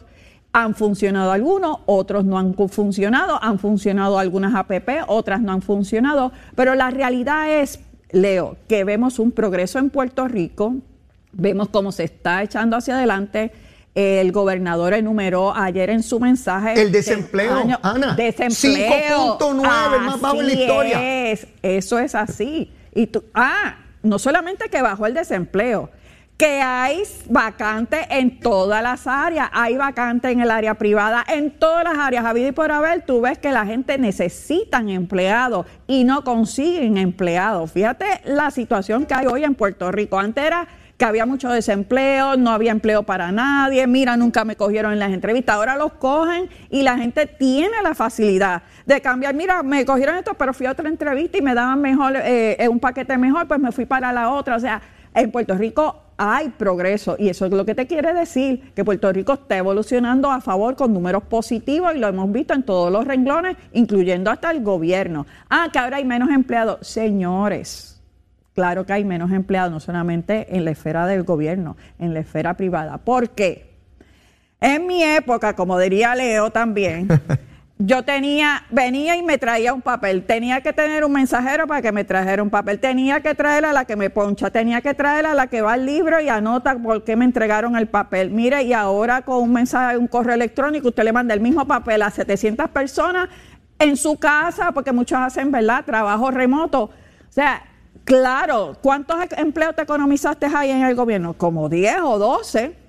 [0.56, 6.32] han funcionado algunos, otros no han funcionado, han funcionado algunas APP, otras no han funcionado,
[6.56, 7.80] pero la realidad es,
[8.12, 10.76] Leo, que vemos un progreso en Puerto Rico,
[11.32, 13.52] vemos cómo se está echando hacia adelante.
[13.96, 16.80] El gobernador enumeró ayer en su mensaje.
[16.82, 19.38] El desempleo, año- Ana, Desempleo.
[19.40, 21.32] 5.9, el más bajo en la historia.
[21.32, 22.72] es, eso es así.
[22.94, 25.90] Y tú, ah, no solamente que bajó el desempleo,
[26.44, 31.86] que hay vacantes en todas las áreas, hay vacantes en el área privada, en todas
[31.86, 36.26] las áreas, habido y por haber, tú ves que la gente necesitan empleados y no
[36.26, 37.72] consiguen empleados.
[37.72, 40.20] Fíjate la situación que hay hoy en Puerto Rico.
[40.20, 44.92] Antes era que había mucho desempleo, no había empleo para nadie, mira, nunca me cogieron
[44.92, 49.64] en las entrevistas, ahora los cogen y la gente tiene la facilidad de cambiar, mira,
[49.64, 52.82] me cogieron esto, pero fui a otra entrevista y me daban mejor, eh, eh, un
[52.82, 54.82] paquete mejor, pues me fui para la otra, o sea,
[55.16, 59.12] en Puerto Rico hay progreso y eso es lo que te quiere decir, que Puerto
[59.12, 63.06] Rico está evolucionando a favor con números positivos y lo hemos visto en todos los
[63.06, 65.26] renglones, incluyendo hasta el gobierno.
[65.50, 66.88] Ah, que ahora hay menos empleados.
[66.88, 67.94] Señores,
[68.54, 72.56] Claro que hay menos empleados, no solamente en la esfera del gobierno, en la esfera
[72.56, 73.00] privada.
[73.00, 73.74] ¿Por qué?
[74.62, 77.08] En mi época, como diría Leo también,
[77.80, 80.24] yo tenía, venía y me traía un papel.
[80.26, 82.80] Tenía que tener un mensajero para que me trajera un papel.
[82.80, 84.52] Tenía que traer a la que me poncha.
[84.52, 87.76] Tenía que traer a la que va al libro y anota por qué me entregaron
[87.76, 88.30] el papel.
[88.30, 92.04] Mire, y ahora con un mensaje, un correo electrónico, usted le manda el mismo papel
[92.04, 93.30] a 700 personas
[93.80, 96.84] en su casa, porque muchos hacen, ¿verdad?, trabajo remoto.
[96.84, 96.92] O
[97.32, 97.64] sea,
[98.06, 101.34] claro, ¿cuántos empleos te economizaste ahí en el gobierno?
[101.34, 102.83] Como 10 o 12.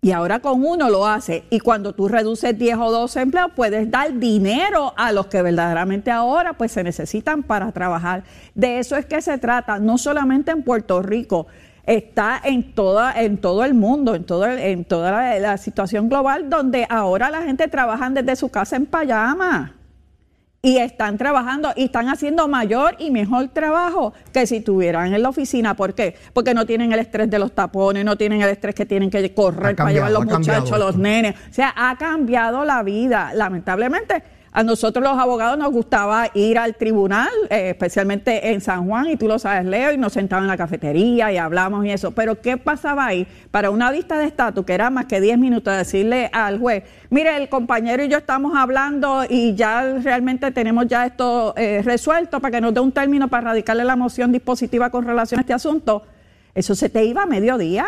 [0.00, 1.44] Y ahora con uno lo hace.
[1.50, 6.12] Y cuando tú reduces 10 o 12 empleos, puedes dar dinero a los que verdaderamente
[6.12, 8.22] ahora pues se necesitan para trabajar.
[8.54, 11.48] De eso es que se trata, no solamente en Puerto Rico,
[11.84, 16.86] está en toda, en todo el mundo, en en toda la, la situación global, donde
[16.88, 19.77] ahora la gente trabaja desde su casa en pijama.
[20.60, 25.28] Y están trabajando y están haciendo mayor y mejor trabajo que si estuvieran en la
[25.28, 25.74] oficina.
[25.74, 26.16] ¿Por qué?
[26.32, 29.32] Porque no tienen el estrés de los tapones, no tienen el estrés que tienen que
[29.34, 31.36] correr para llevar los cambiado muchachos, los nenes.
[31.48, 33.30] O sea, ha cambiado la vida.
[33.34, 34.22] Lamentablemente,
[34.58, 39.16] a nosotros los abogados nos gustaba ir al tribunal, eh, especialmente en San Juan, y
[39.16, 42.10] tú lo sabes, Leo, y nos sentaban en la cafetería y hablamos y eso.
[42.10, 43.24] Pero ¿qué pasaba ahí?
[43.52, 47.36] Para una vista de estatus, que era más que 10 minutos, decirle al juez, mire,
[47.36, 52.50] el compañero y yo estamos hablando y ya realmente tenemos ya esto eh, resuelto para
[52.56, 56.02] que nos dé un término para radicarle la moción dispositiva con relación a este asunto.
[56.52, 57.86] Eso se te iba a mediodía.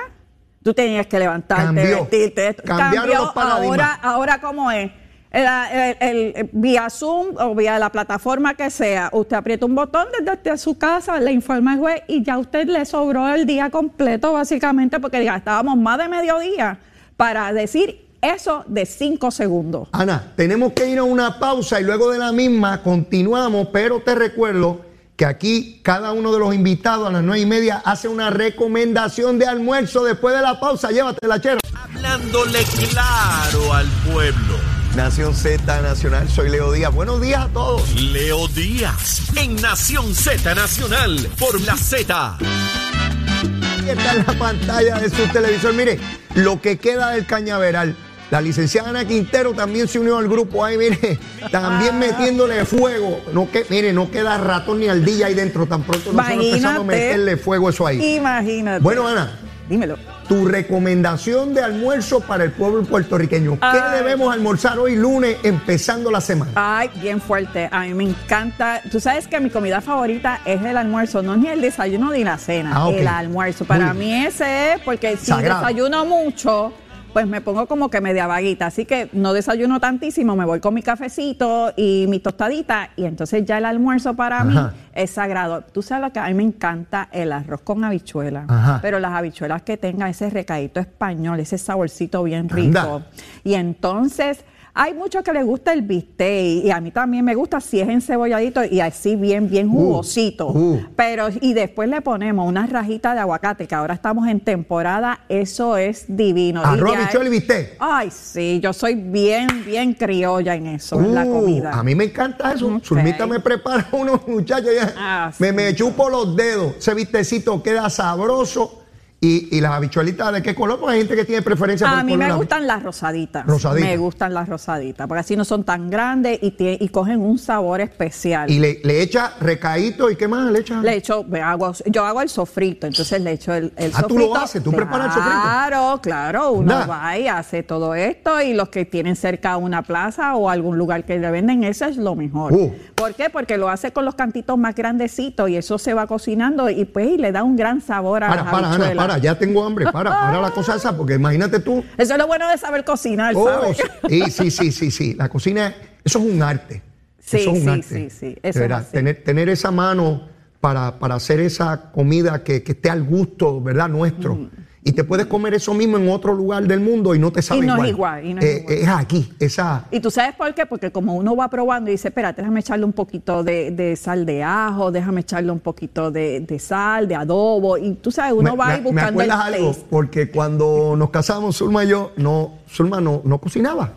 [0.63, 1.97] Tú tenías que levantarte, Cambió.
[2.03, 2.47] vestirte.
[2.47, 2.63] esto.
[2.63, 3.19] Cambiaron Cambió.
[3.25, 3.71] los paradigmas.
[3.71, 5.00] Ahora, ahora cómo es.
[5.31, 9.75] El, el- el- el- vía Zoom o vía la plataforma que sea, usted aprieta un
[9.77, 13.29] botón desde, desde su casa, le informa al juez y ya a usted le sobró
[13.33, 16.79] el día completo, básicamente, porque gastábamos más de mediodía
[17.17, 19.89] para decir eso de cinco segundos.
[19.93, 24.15] Ana, tenemos que ir a una pausa y luego de la misma continuamos, pero te
[24.17, 24.81] recuerdo
[25.17, 29.39] que aquí cada uno de los invitados a las nueve y media hace una recomendación
[29.39, 30.91] de almuerzo después de la pausa.
[30.91, 31.59] Llévatela, chero.
[31.75, 34.55] Hablándole claro al pueblo.
[34.97, 36.93] Nación Z Nacional, soy Leo Díaz.
[36.93, 37.95] Buenos días a todos.
[37.95, 42.37] Leo Díaz en Nación Z Nacional por la Z.
[42.41, 45.75] Ahí está en la pantalla de su televisor.
[45.75, 45.99] Mire,
[46.35, 47.97] lo que queda del cañaveral.
[48.31, 51.19] La licenciada Ana Quintero también se unió al grupo ahí, mire,
[51.51, 53.21] también metiéndole fuego.
[53.33, 56.83] No que, mire, no queda ratón ni ardilla ahí dentro, tan pronto nosotros empezamos a
[56.85, 56.85] Imagínate.
[57.07, 58.15] meterle fuego a eso ahí.
[58.17, 58.81] Imagínate.
[58.85, 59.37] Bueno, Ana,
[59.71, 59.97] dímelo.
[60.29, 63.53] Tu recomendación de almuerzo para el pueblo puertorriqueño.
[63.55, 63.99] ¿Qué Ay.
[64.03, 66.51] debemos almorzar hoy lunes empezando la semana?
[66.57, 67.69] Ay, bien fuerte.
[67.73, 68.83] A mí me encanta.
[68.91, 72.25] Tú sabes que mi comida favorita es el almuerzo, no es ni el desayuno ni
[72.25, 73.65] la cena, Ah, el almuerzo.
[73.65, 75.61] Para Muy mí ese es porque si Sagrado.
[75.61, 76.73] desayuno mucho,
[77.13, 78.67] pues me pongo como que media vaguita.
[78.67, 83.45] Así que no desayuno tantísimo, me voy con mi cafecito y mi tostadita y entonces
[83.45, 84.57] ya el almuerzo para mí
[84.93, 85.63] es sagrado.
[85.63, 88.79] Tú sabes lo que a mí me encanta el arroz con habichuela, Ajá.
[88.83, 92.79] pero las habichuelas que tengan ese recadito español, ese saborcito bien rico.
[92.79, 93.07] Anda.
[93.45, 94.45] Y entonces
[94.75, 97.89] hay muchos que les gusta el bistec y a mí también me gusta si es
[97.89, 100.49] encebolladito y así bien, bien jugosito.
[100.49, 100.81] uh.
[100.97, 105.77] Pero y después le ponemos una rajita de aguacate que ahora estamos en temporada, eso
[105.77, 106.63] es divino.
[106.65, 107.77] Arroz, habichuela y bistec.
[107.79, 111.71] Ay, sí, yo soy bien, bien criolla en eso, en la Uh, comida.
[111.73, 112.67] A mí me encanta eso.
[112.69, 112.85] Ok.
[112.85, 114.71] Zulmita me prepara unos muchachos.
[114.75, 114.95] ya.
[114.97, 115.55] Ah, me, sí.
[115.55, 116.77] me chupo los dedos.
[116.79, 118.80] Ese vistecito queda sabroso.
[119.23, 120.81] Y, y las habichuelitas, ¿de qué color?
[120.81, 123.45] Porque hay gente que tiene preferencia por A mí color me gustan las rosaditas.
[123.47, 123.91] Rosaditas.
[123.91, 128.51] Me gustan las rosaditas, porque así no son tan grandes y, cogen un sabor especial.
[128.51, 130.81] Y le, le echa recaíto y qué más le echa.
[130.81, 134.35] Le echo, hago, yo hago el sofrito, entonces le echo el, el Ah, tú lo
[134.35, 135.43] haces, tú preparas el sofrito.
[135.43, 140.35] Claro, claro, uno va y hace todo esto y los que tienen cerca una plaza
[140.35, 142.55] o algún lugar que le venden, eso es lo mejor.
[142.55, 142.73] Uh.
[142.95, 143.29] ¿Por qué?
[143.29, 147.09] Porque lo hace con los cantitos más grandecitos y eso se va cocinando y pues
[147.11, 149.10] y le da un gran sabor a Para, las para, Ana, habichuelas.
[149.11, 151.85] Para, ya tengo hambre, para, para la cosa esa, porque imagínate tú.
[151.97, 153.79] Eso es lo bueno de saber cocinar, Oh, ¿sabes?
[154.09, 155.15] sí, sí, sí, sí, sí.
[155.15, 156.83] La cocina, eso es un arte.
[157.19, 157.83] Sí, eso es un sí, arte.
[157.83, 160.29] sí, sí, eso verdad, tener, tener esa mano
[160.61, 163.89] para, para hacer esa comida que, que esté al gusto, ¿verdad?
[163.89, 164.49] Nuestro.
[164.83, 167.61] Y te puedes comer eso mismo en otro lugar del mundo y no te sabe
[167.67, 167.87] no igual.
[167.87, 168.79] es igual, y no es Eh, igual.
[168.79, 169.85] es aquí, esa.
[169.91, 172.87] Y tú sabes por qué, porque como uno va probando y dice, espérate, déjame echarle
[172.87, 177.15] un poquito de, de sal de ajo, déjame echarle un poquito de, de sal, de
[177.15, 179.87] adobo, y tú sabes, uno me, va ahí buscando me el acuerdas algo, taste.
[179.91, 183.93] porque cuando nos casamos, Zulma y yo, no, Zulma no, no cocinaba.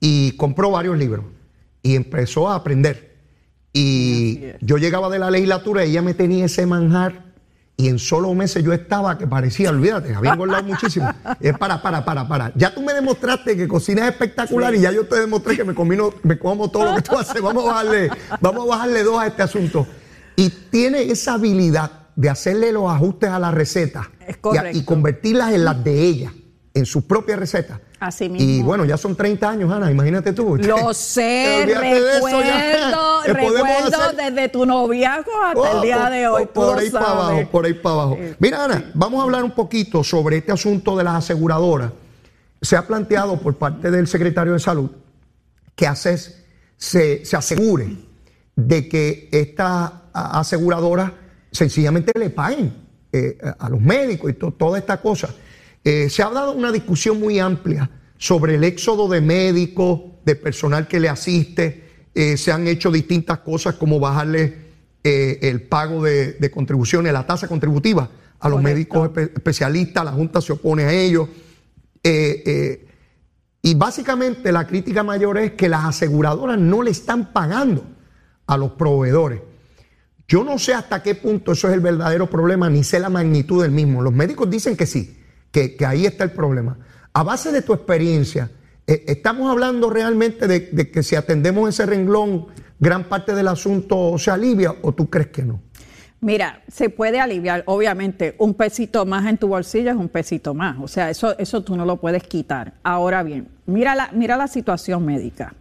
[0.00, 1.26] Y compró varios libros.
[1.82, 3.10] Y empezó a aprender.
[3.74, 7.29] Y yo llegaba de la legislatura y ella me tenía ese manjar.
[7.80, 11.10] Y en solo meses yo estaba que parecía, olvídate, había engordado muchísimo.
[11.40, 12.52] Es para, para, para, para.
[12.54, 16.12] Ya tú me demostraste que cocinas espectacular y ya yo te demostré que me, comino,
[16.22, 17.40] me como todo lo que tú haces.
[17.40, 19.86] Vamos a bajarle, vamos a bajarle dos a este asunto.
[20.36, 24.36] Y tiene esa habilidad de hacerle los ajustes a la receta Es
[24.74, 26.34] y, y convertirlas en las de ella,
[26.74, 27.80] en sus propias recetas.
[28.00, 28.64] Así Y mismo.
[28.64, 30.56] bueno, ya son 30 años, Ana, imagínate tú.
[30.56, 32.20] Lo sé, de recuerdo,
[33.26, 36.46] podemos recuerdo hacer- desde tu noviazgo hasta el Oh, día por- de hoy.
[36.46, 38.18] por- ahí para abajo, por ahí para abajo.
[38.38, 41.92] Mira, Ana, vamos a hablar un poquito sobre este asunto de las aseguradoras.
[42.62, 44.90] Se ha planteado por parte del secretario de Salud
[45.76, 46.42] que haces,
[46.78, 47.96] se, se asegure
[48.56, 51.12] de que estas aseguradoras
[51.52, 52.72] sencillamente le paguen
[53.12, 55.28] eh, a los médicos y to- toda esta cosa.
[55.84, 60.86] Eh, se ha dado una discusión muy amplia sobre el éxodo de médicos, de personal
[60.86, 61.88] que le asiste.
[62.14, 64.70] Eh, se han hecho distintas cosas como bajarle
[65.02, 68.62] eh, el pago de, de contribuciones, la tasa contributiva a los Correcto.
[68.62, 70.04] médicos espe- especialistas.
[70.04, 71.28] La Junta se opone a ello.
[72.02, 72.86] Eh,
[73.62, 77.84] y básicamente la crítica mayor es que las aseguradoras no le están pagando
[78.46, 79.40] a los proveedores.
[80.26, 83.62] Yo no sé hasta qué punto eso es el verdadero problema, ni sé la magnitud
[83.62, 84.00] del mismo.
[84.00, 85.19] Los médicos dicen que sí,
[85.50, 86.78] que, ahí está el problema.
[87.12, 88.50] A base de tu experiencia,
[88.86, 92.46] eh, ¿estamos hablando realmente de, de que si atendemos ese renglón,
[92.78, 95.60] gran parte del asunto se alivia o tú crees que no?
[96.22, 100.76] Mira, se puede aliviar, obviamente, un pesito más en tu bolsillo es un pesito más,
[100.78, 102.74] o sea, eso, eso tú no lo puedes quitar.
[102.82, 105.54] Ahora bien, mira la, mira la situación médica.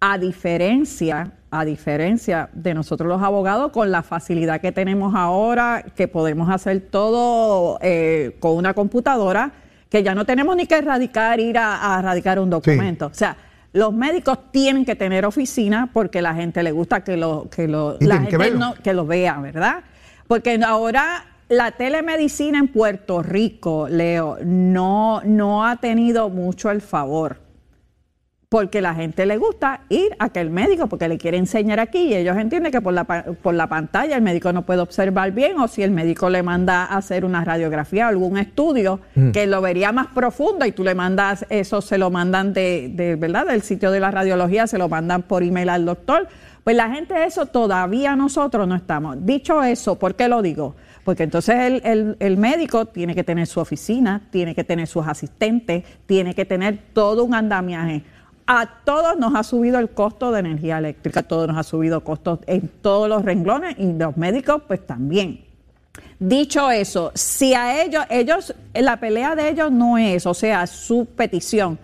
[0.00, 6.08] A diferencia, a diferencia de nosotros los abogados, con la facilidad que tenemos ahora, que
[6.08, 9.52] podemos hacer todo eh, con una computadora,
[9.88, 13.06] que ya no tenemos ni que radicar, ir a, a radicar un documento.
[13.06, 13.36] O sea,
[13.74, 17.96] los médicos tienen que tener oficina porque la gente le gusta que lo, que lo,
[18.00, 19.82] la no, que lo vea, ¿verdad?
[20.28, 27.38] Porque ahora la telemedicina en Puerto Rico, Leo, no, no ha tenido mucho el favor.
[28.54, 31.98] Porque la gente le gusta ir a que el médico, porque le quiere enseñar aquí
[32.02, 35.58] y ellos entienden que por la, por la pantalla el médico no puede observar bien
[35.58, 39.00] o si el médico le manda a hacer una radiografía o algún estudio
[39.32, 43.16] que lo vería más profundo y tú le mandas, eso se lo mandan de, de,
[43.16, 43.46] ¿verdad?
[43.46, 46.28] Del sitio de la radiología, se lo mandan por email al doctor.
[46.62, 49.16] Pues la gente eso todavía nosotros no estamos.
[49.26, 50.76] Dicho eso, ¿por qué lo digo?
[51.04, 55.04] Porque entonces el, el- el médico tiene que tener su oficina, tiene que tener sus
[55.08, 58.04] asistentes, tiene que tener todo un andamiaje.
[58.46, 62.02] A todos nos ha subido el costo de energía eléctrica, a todos nos ha subido
[62.02, 65.44] costos en todos los renglones y los médicos pues también.
[66.18, 71.06] Dicho eso, si a ellos, ellos, la pelea de ellos no es, o sea, su
[71.06, 71.78] petición.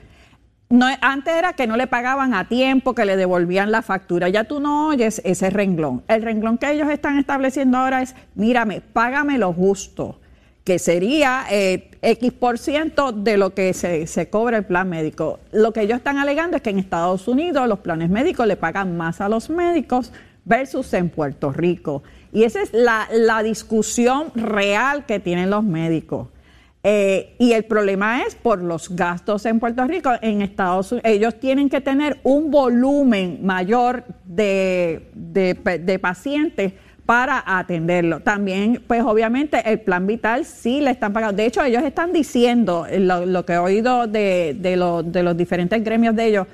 [1.01, 4.29] Antes era que no le pagaban a tiempo, que le devolvían la factura.
[4.29, 6.05] Ya tú no oyes ese renglón.
[6.07, 10.21] El renglón que ellos están estableciendo ahora es, mírame, págame lo justo,
[10.63, 15.38] que sería eh, X por ciento de lo que se, se cobra el plan médico.
[15.53, 18.96] Lo que ellos están alegando es que en Estados Unidos los planes médicos le pagan
[18.96, 20.12] más a los médicos
[20.44, 22.03] versus en Puerto Rico.
[22.32, 26.28] Y esa es la, discusión real que tienen los médicos.
[26.82, 31.38] Eh, y el problema es por los gastos en Puerto Rico, en Estados Unidos, ellos
[31.38, 36.72] tienen que tener un volumen mayor de, de, pacientes
[37.07, 38.20] para atenderlo.
[38.20, 41.36] También, pues obviamente el plan vital sí le están pagando.
[41.36, 44.76] De hecho, ellos están diciendo, lo, que he oído de, de
[45.22, 46.46] los diferentes gremios de ellos,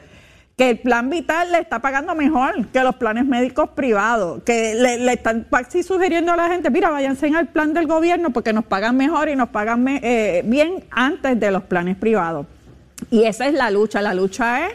[0.57, 5.13] que el plan vital le está pagando mejor que los planes médicos privados, que le,
[5.13, 8.97] están así sugiriendo a la gente, mira, váyanse al plan del gobierno porque nos pagan
[8.97, 12.47] mejor y nos pagan eh, bien antes de los planes privados.
[13.11, 14.75] Y esa es la lucha, la lucha es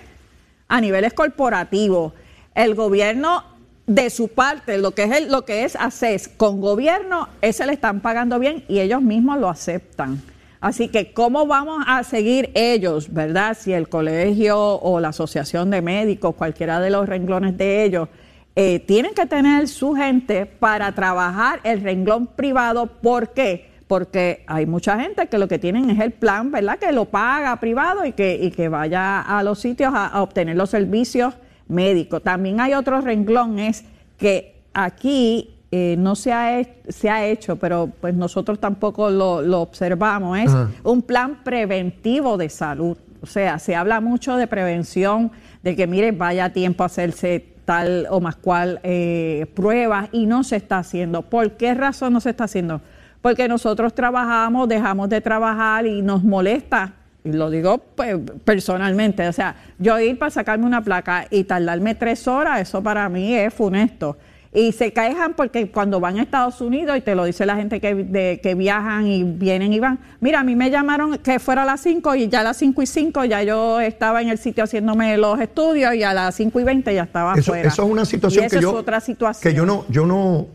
[0.67, 2.13] a niveles corporativos.
[2.53, 3.43] El gobierno
[3.87, 7.99] de su parte, lo que es lo que es ACES con gobierno, ese le están
[7.99, 10.21] pagando bien y ellos mismos lo aceptan.
[10.61, 13.57] Así que, ¿cómo vamos a seguir ellos, verdad?
[13.59, 18.09] Si el colegio o la asociación de médicos, cualquiera de los renglones de ellos,
[18.55, 22.85] eh, tienen que tener su gente para trabajar el renglón privado.
[22.85, 23.71] ¿Por qué?
[23.87, 26.77] Porque hay mucha gente que lo que tienen es el plan, ¿verdad?
[26.77, 30.69] Que lo paga privado y que, y que vaya a los sitios a obtener los
[30.69, 31.33] servicios
[31.71, 32.21] médicos.
[32.21, 33.83] También hay otro renglón, es
[34.17, 40.37] que aquí eh, no se ha, se ha hecho, pero pues nosotros tampoco lo, observamos,
[40.37, 40.51] es
[40.83, 42.97] un plan preventivo de salud.
[43.21, 45.31] O sea, se habla mucho de prevención,
[45.63, 50.43] de que mire, vaya tiempo a hacerse tal o más cual eh, pruebas y no
[50.43, 51.21] se está haciendo.
[51.21, 52.81] ¿Por qué razón no se está haciendo?
[53.21, 59.55] Porque nosotros trabajamos, dejamos de trabajar y nos molesta lo digo pues, personalmente, o sea,
[59.79, 64.17] yo ir para sacarme una placa y tardarme tres horas, eso para mí es funesto
[64.53, 67.79] y se quejan porque cuando van a Estados Unidos, y te lo dice la gente
[67.79, 71.65] que, que viajan y vienen y van, mira, a mí me llamaron que fuera a
[71.65, 74.65] las 5 y ya a las 5 y 5 ya yo estaba en el sitio
[74.65, 78.03] haciéndome los estudios y a las 5 y 20 ya estaba eso, Eso es una
[78.03, 79.51] situación, que, yo, otra situación.
[79.51, 80.47] que yo no, yo no,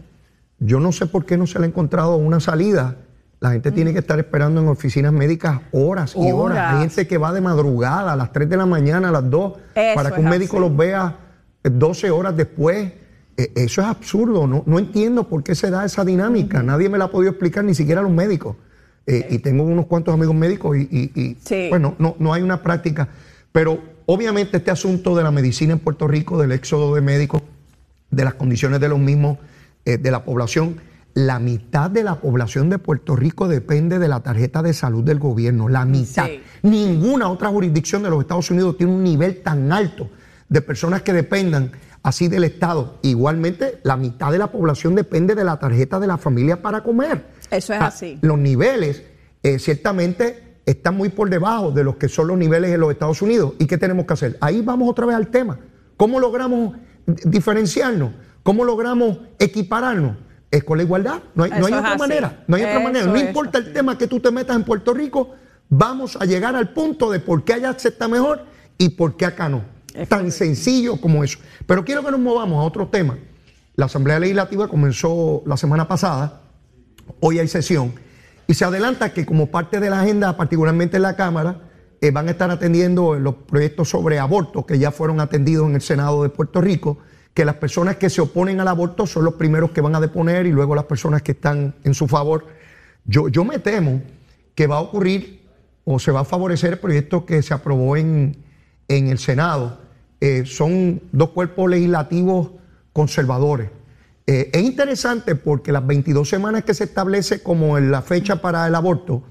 [0.58, 2.96] yo no sé por qué no se le ha encontrado una salida.
[3.40, 6.74] La gente tiene que estar esperando en oficinas médicas horas y horas.
[6.74, 9.52] Hay gente que va de madrugada a las 3 de la mañana, a las 2,
[9.94, 11.18] para que un médico los vea
[11.62, 12.92] 12 horas después.
[13.36, 16.62] E, eso es absurdo, no, no entiendo por qué se da esa dinámica.
[16.62, 18.56] Nadie me la ha podido explicar, ni siquiera los médicos.
[19.06, 21.36] Eh, y tengo unos cuantos amigos médicos y,
[21.68, 23.08] bueno, no, no hay una práctica.
[23.52, 27.42] Pero obviamente este asunto de la medicina en Puerto Rico, del éxodo de médicos,
[28.10, 29.38] de las condiciones de los mismos,
[29.84, 30.80] eh, de la población,
[31.16, 35.18] la mitad de la población de Puerto Rico depende de la tarjeta de salud del
[35.18, 36.28] gobierno, la mitad.
[36.60, 40.10] Ninguna otra jurisdicción de los Estados Unidos tiene un nivel tan alto
[40.50, 42.98] de personas que dependan así del Estado.
[43.00, 47.24] Igualmente, la mitad de la población depende de la tarjeta de la familia para comer.
[47.50, 48.18] Eso es así.
[48.20, 49.02] Los niveles
[49.42, 53.22] eh, ciertamente están muy por debajo de los que son los niveles en los Estados
[53.22, 53.54] Unidos.
[53.58, 54.36] ¿Y qué tenemos que hacer?
[54.42, 55.58] Ahí vamos otra vez al tema.
[55.96, 58.10] ¿Cómo logramos diferenciarnos?
[58.42, 60.25] ¿Cómo logramos equipararnos?
[60.50, 61.20] Es con la igualdad.
[61.34, 62.44] No hay, otra manera.
[62.46, 63.06] No hay otra manera.
[63.06, 65.34] No importa el tema que tú te metas en Puerto Rico,
[65.68, 68.44] vamos a llegar al punto de por qué allá se está mejor
[68.78, 69.62] y por qué acá no.
[70.08, 71.38] Tan sencillo como eso.
[71.66, 73.16] Pero quiero que nos movamos a otro tema.
[73.76, 76.40] La Asamblea Legislativa comenzó la semana pasada,
[77.20, 77.92] hoy hay sesión,
[78.46, 81.60] y se adelanta que como parte de la agenda, particularmente en la Cámara,
[82.00, 85.82] eh, van a estar atendiendo los proyectos sobre aborto que ya fueron atendidos en el
[85.82, 86.98] Senado de Puerto Rico,
[87.36, 90.46] que las personas que se oponen al aborto son los primeros que van a deponer
[90.46, 92.46] y luego las personas que están en su favor.
[93.04, 94.00] Yo, yo me temo
[94.54, 95.42] que va a ocurrir
[95.84, 98.38] o se va a favorecer el proyecto que se aprobó en,
[98.88, 99.78] en el Senado,
[100.18, 102.52] eh, son dos cuerpos legislativos
[102.94, 103.68] conservadores.
[104.26, 108.74] Eh, es interesante porque las 22 semanas que se establece como la fecha para el
[108.74, 109.24] aborto,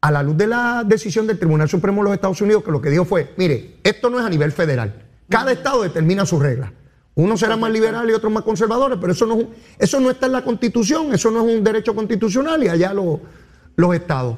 [0.00, 2.82] a la luz de la decisión del Tribunal Supremo de los Estados Unidos, que lo
[2.82, 6.72] que dijo fue, mire, esto no es a nivel federal, cada estado determina sus reglas.
[7.20, 9.38] Uno será más liberal y otro más conservador, pero eso no,
[9.78, 13.94] eso no está en la Constitución, eso no es un derecho constitucional y allá los
[13.94, 14.36] estados.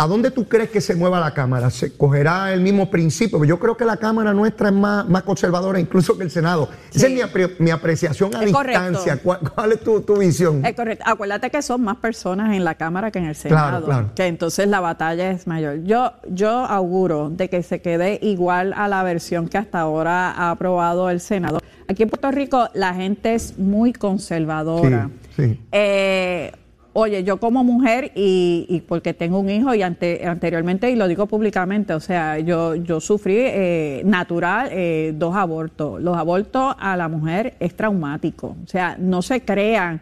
[0.00, 1.68] ¿A dónde tú crees que se mueva la Cámara?
[1.68, 3.44] ¿Se cogerá el mismo principio?
[3.44, 6.70] Yo creo que la Cámara nuestra es más, más conservadora incluso que el Senado.
[6.90, 9.20] Esa es mi, apreciación a distancia.
[9.22, 10.64] ¿Cuál, es tu, visión?
[10.64, 11.04] Es correcto.
[11.06, 13.84] Acuérdate que son más personas en la Cámara que en el Senado.
[13.84, 15.84] Claro, Que entonces la batalla es mayor.
[15.84, 20.50] Yo, yo auguro de que se quede igual a la versión que hasta ahora ha
[20.50, 21.60] aprobado el Senado.
[21.88, 25.10] Aquí en Puerto Rico la gente es muy conservadora.
[25.36, 25.60] Sí, sí.
[25.72, 26.52] Eh,
[26.92, 31.26] oye, yo como mujer y, porque tengo un hijo y ante, anteriormente, y lo digo
[31.26, 36.02] públicamente, o sea, yo, yo sufrí eh, natural eh, dos abortos.
[36.02, 38.56] Los abortos a la mujer es traumático.
[38.62, 40.00] O sea, no se crean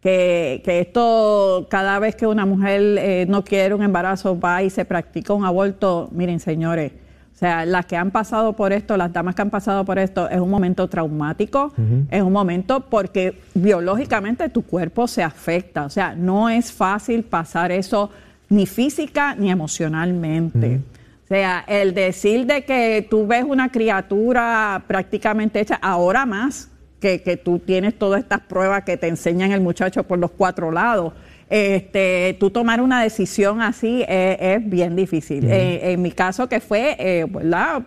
[0.00, 4.70] que, que esto, cada vez que una mujer eh, no quiere un embarazo, va y
[4.70, 6.08] se practica un aborto.
[6.12, 6.92] Miren, señores,
[7.40, 10.28] o sea, las que han pasado por esto, las damas que han pasado por esto,
[10.28, 11.72] es un momento traumático,
[12.10, 15.86] es un momento porque biológicamente tu cuerpo se afecta.
[15.86, 18.10] O sea, no es fácil pasar eso
[18.50, 20.82] ni física ni emocionalmente.
[21.24, 26.68] O sea, el decir de que tú ves una criatura prácticamente hecha, ahora más,
[27.00, 31.14] que, tú tienes todas estas pruebas que te enseñan el muchacho por los cuatro lados.
[31.50, 35.44] Este, tú tomar una decisión así es, bien difícil.
[35.50, 37.26] Eh, en mi caso, que fue, eh,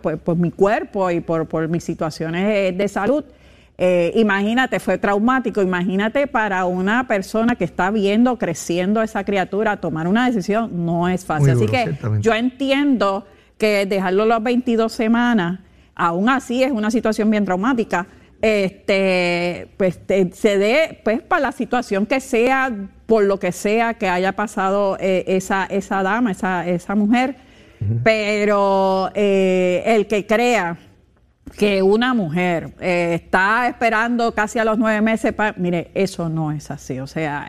[0.02, 3.24] Pues, por mi cuerpo y por, por mis situaciones eh, de salud,
[3.76, 5.62] eh, imagínate, fue traumático.
[5.62, 11.24] Imagínate para una persona que está viendo, creciendo esa criatura, tomar una decisión no es
[11.24, 11.50] fácil.
[11.50, 13.26] así que yo entiendo
[13.58, 15.60] que dejarlo las 22 semanas,
[15.94, 18.06] aún así es una situación bien traumática
[18.42, 19.98] este, pues
[20.32, 22.72] se dé, pues para la situación que sea,
[23.06, 27.36] por lo que sea que haya pasado eh, esa, esa dama, esa, esa mujer,
[28.02, 30.78] pero eh, el que crea
[31.58, 36.52] que una mujer eh, está esperando casi a los nueve meses, para, mire, eso no
[36.52, 37.46] es así, o sea,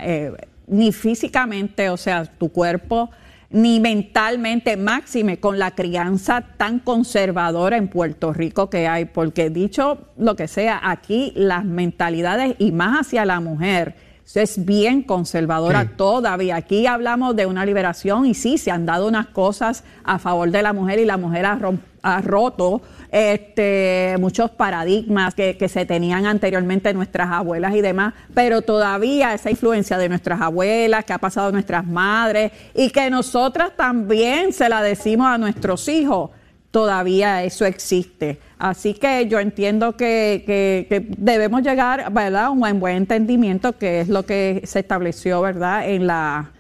[0.68, 3.10] ni físicamente, o sea, tu cuerpo
[3.50, 10.10] ni mentalmente, máxime con la crianza tan conservadora en Puerto Rico que hay, porque dicho
[10.18, 13.96] lo que sea, aquí las mentalidades y más hacia la mujer,
[14.34, 16.58] es bien conservadora todavía.
[16.58, 20.62] Aquí hablamos de una liberación y sí, se han dado unas cosas a favor de
[20.62, 21.60] la mujer y la mujer ha,
[22.02, 29.34] ha roto este, muchos paradigmas que, se tenían anteriormente nuestras abuelas y demás, pero todavía
[29.34, 34.54] esa influencia de nuestras abuelas, que ha pasado a nuestras madres y que nosotras también
[34.54, 36.32] se la decimos a nuestros hijos,
[36.72, 38.40] todavía eso existe.
[38.58, 44.26] Así que yo entiendo que, debemos llegar a un buen, buen entendimiento, que es lo
[44.26, 45.90] que se estableció ¿verdad?
[45.90, 46.52] en la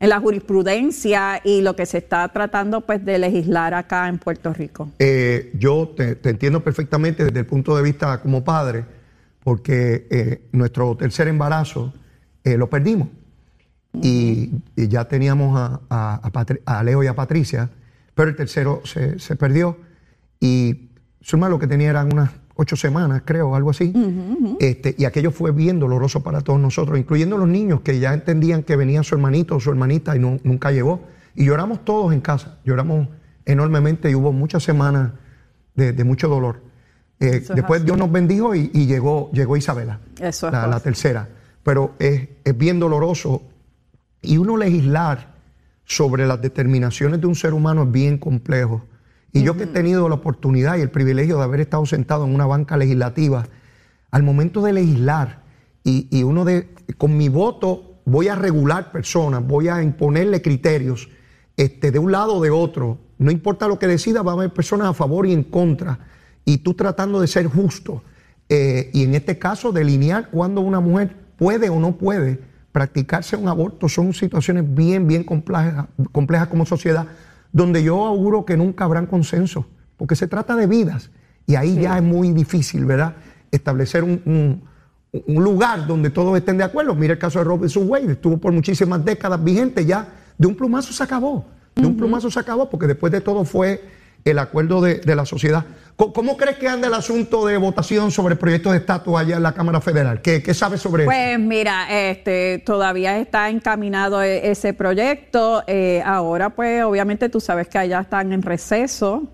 [0.00, 4.52] en la jurisprudencia y lo que se está tratando pues de legislar acá en Puerto
[4.52, 4.90] Rico?
[4.98, 8.84] Eh, yo te, entiendo perfectamente desde el punto de vista como padre,
[9.42, 11.92] porque eh, nuestro tercer embarazo
[12.44, 13.08] eh, lo perdimos.
[14.00, 15.58] Y, ya teníamos
[15.90, 17.70] a, Leo y a Patricia,
[18.14, 19.76] pero el tercero se, se perdió.
[20.38, 20.87] Y
[21.20, 23.92] suma lo que tenía eran unas ocho semanas, creo, algo así.
[24.58, 28.64] Este, y aquello fue bien doloroso para todos nosotros, incluyendo los niños que ya entendían
[28.64, 31.04] que venía su hermanito o su hermanita y no, nunca llegó.
[31.36, 33.08] Y lloramos todos en casa, lloramos
[33.44, 35.12] enormemente y hubo muchas semanas
[35.76, 36.60] de, mucho dolor.
[37.20, 41.28] Eh, después Dios nos bendijo y, llegó, llegó Isabela, la, tercera.
[41.62, 43.42] Pero es, es bien doloroso
[44.20, 45.34] y uno legislar
[45.84, 48.84] sobre las determinaciones de un ser humano es bien complejo.
[49.32, 52.34] Y yo que he tenido la oportunidad y el privilegio de haber estado sentado en
[52.34, 53.46] una banca legislativa,
[54.10, 55.42] al momento de legislar
[55.84, 61.08] y, uno de, con mi voto voy a regular personas, voy a imponerle criterios
[61.56, 64.52] este, de un lado o de otro, no importa lo que decida, va a haber
[64.52, 65.98] personas a favor y en contra,
[66.44, 68.02] y tú tratando de ser justo,
[68.48, 72.40] eh, y en este caso delinear cuando una mujer puede o no puede
[72.72, 77.06] practicarse un aborto, son situaciones bien, bien complejas, complejas como sociedad
[77.52, 81.10] donde yo auguro que nunca habrán consenso, porque se trata de vidas
[81.46, 83.16] y ahí ya es muy difícil, ¿verdad?
[83.50, 84.62] Establecer un,
[85.26, 86.94] lugar donde todos estén de acuerdo.
[86.94, 90.92] Mira el caso de Robinson Wade, estuvo por muchísimas décadas vigente, ya de un plumazo
[90.92, 93.82] se acabó, de un plumazo se acabó, porque después de todo fue
[94.24, 95.64] el acuerdo de, la sociedad.
[95.96, 99.42] ¿Cómo, crees que anda el asunto de votación sobre el proyecto de estatus allá en
[99.42, 100.22] la Cámara Federal?
[100.22, 101.10] ¿Qué, sabes sobre eso?
[101.10, 105.64] Pues mira, este, todavía está encaminado e, ese proyecto.
[105.66, 109.28] Eh, ahora, pues obviamente tú sabes que allá están en receso.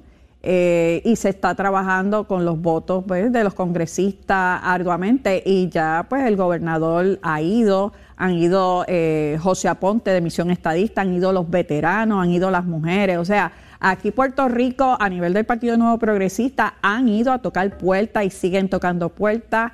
[0.46, 6.04] Eh, y se está trabajando con los votos pues, de los congresistas arduamente y ya
[6.06, 11.32] pues el gobernador ha ido, han ido eh, José Aponte de Misión Estadista, han ido
[11.32, 13.52] los veteranos, han ido las mujeres, o sea,
[13.86, 18.30] Aquí Puerto Rico, a nivel del Partido Nuevo Progresista, han ido a tocar puertas y
[18.30, 19.72] siguen tocando puertas.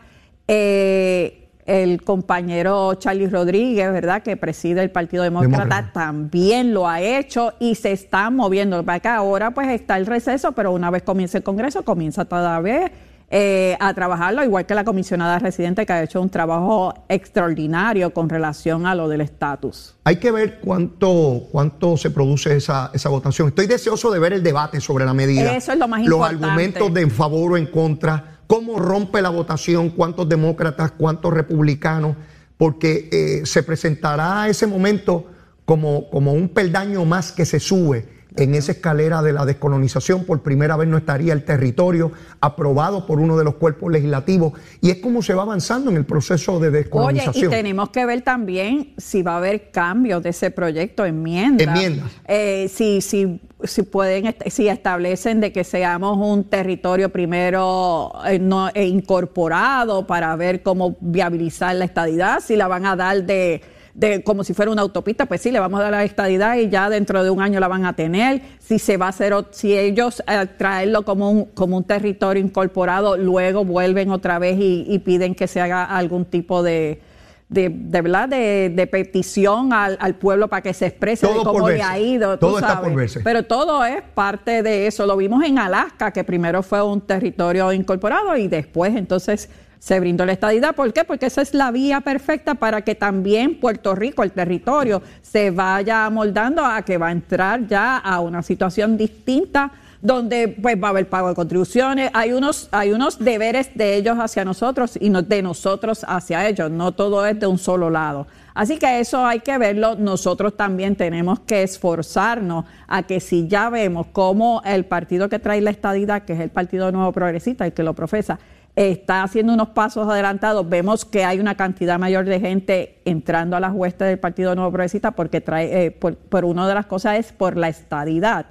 [0.49, 7.53] Eh, el compañero Charlie Rodríguez, ¿verdad?, que preside el Partido Demócrata, también lo ha hecho
[7.61, 8.85] y se está moviendo.
[8.85, 12.91] Para que ahora pues está el receso, pero una vez comience el Congreso, comienza todavía
[13.33, 18.28] eh, a trabajarlo, igual que la comisionada residente que ha hecho un trabajo extraordinario con
[18.28, 19.95] relación a lo del estatus.
[20.03, 23.49] Hay que ver cuánto, cuánto se produce esa, esa votación.
[23.49, 25.55] Estoy deseoso de ver el debate sobre la medida.
[25.55, 26.35] Eso es lo más importante.
[26.35, 31.33] Los argumentos de en favor o en contra, cómo rompe la votación, cuántos demócratas, cuántos
[31.33, 32.16] republicanos
[32.57, 35.24] porque eh, se presentará ese momento
[35.64, 40.24] como, como un peldaño más que se sube en esa escalera de la descolonización.
[40.24, 44.91] Por primera vez no estaría el territorio aprobado por uno de los cuerpos legislativos y
[44.91, 47.47] es como se va avanzando en el proceso de descolonización.
[47.47, 51.66] Oye, y tenemos que ver también si va a haber cambios de ese proyecto, enmiendas.
[51.66, 52.11] Enmiendas.
[52.26, 58.68] Eh, si, si, si pueden, si establecen de que seamos un territorio primero eh, no,
[58.68, 63.62] eh, incorporado para ver cómo viabilizar la estadidad, si la van a dar de
[63.95, 66.68] de como si fuera una autopista, pues sí, le vamos a dar la estadidad y
[66.68, 68.43] ya dentro de un año la van a tener.
[68.59, 73.16] Si se va a hacer, si ellos eh, traerlo como un, como un territorio incorporado,
[73.16, 77.01] luego vuelven otra vez y, piden que se haga algún tipo de,
[77.49, 78.28] de, de, ¿verdad?
[78.28, 82.38] de, petición al, pueblo para que se exprese de cómo le ha ido.
[82.38, 83.20] Todo está por verse.
[83.20, 85.07] Pero todo es parte de eso.
[85.07, 89.49] Lo vimos en Alaska, que primero fue un territorio incorporado y después entonces
[89.81, 90.76] se brindó la estadidad.
[90.76, 91.03] ¿Por qué?
[91.05, 96.05] Porque esa es la vía perfecta para que también Puerto Rico, el territorio, se vaya
[96.05, 99.72] amoldando a que va a entrar ya a una situación distinta
[100.03, 104.16] donde pues va a haber pago de contribuciones, hay unos, hay unos deberes de ellos
[104.18, 108.26] hacia nosotros y no de nosotros hacia ellos, no todo es de un solo lado.
[108.61, 113.71] Así que eso hay que verlo, nosotros también tenemos que esforzarnos a que si ya
[113.71, 117.73] vemos cómo el partido que trae la estadidad, que es el Partido Nuevo Progresista, y
[117.73, 118.39] que lo profesa,
[118.77, 120.69] está haciendo unos pasos adelantados.
[120.69, 124.73] Vemos que hay una cantidad mayor de gente entrando a las huestes del Partido Nuevo
[124.73, 128.45] Progresista porque trae, eh, por, una de las cosas es por la estadidad.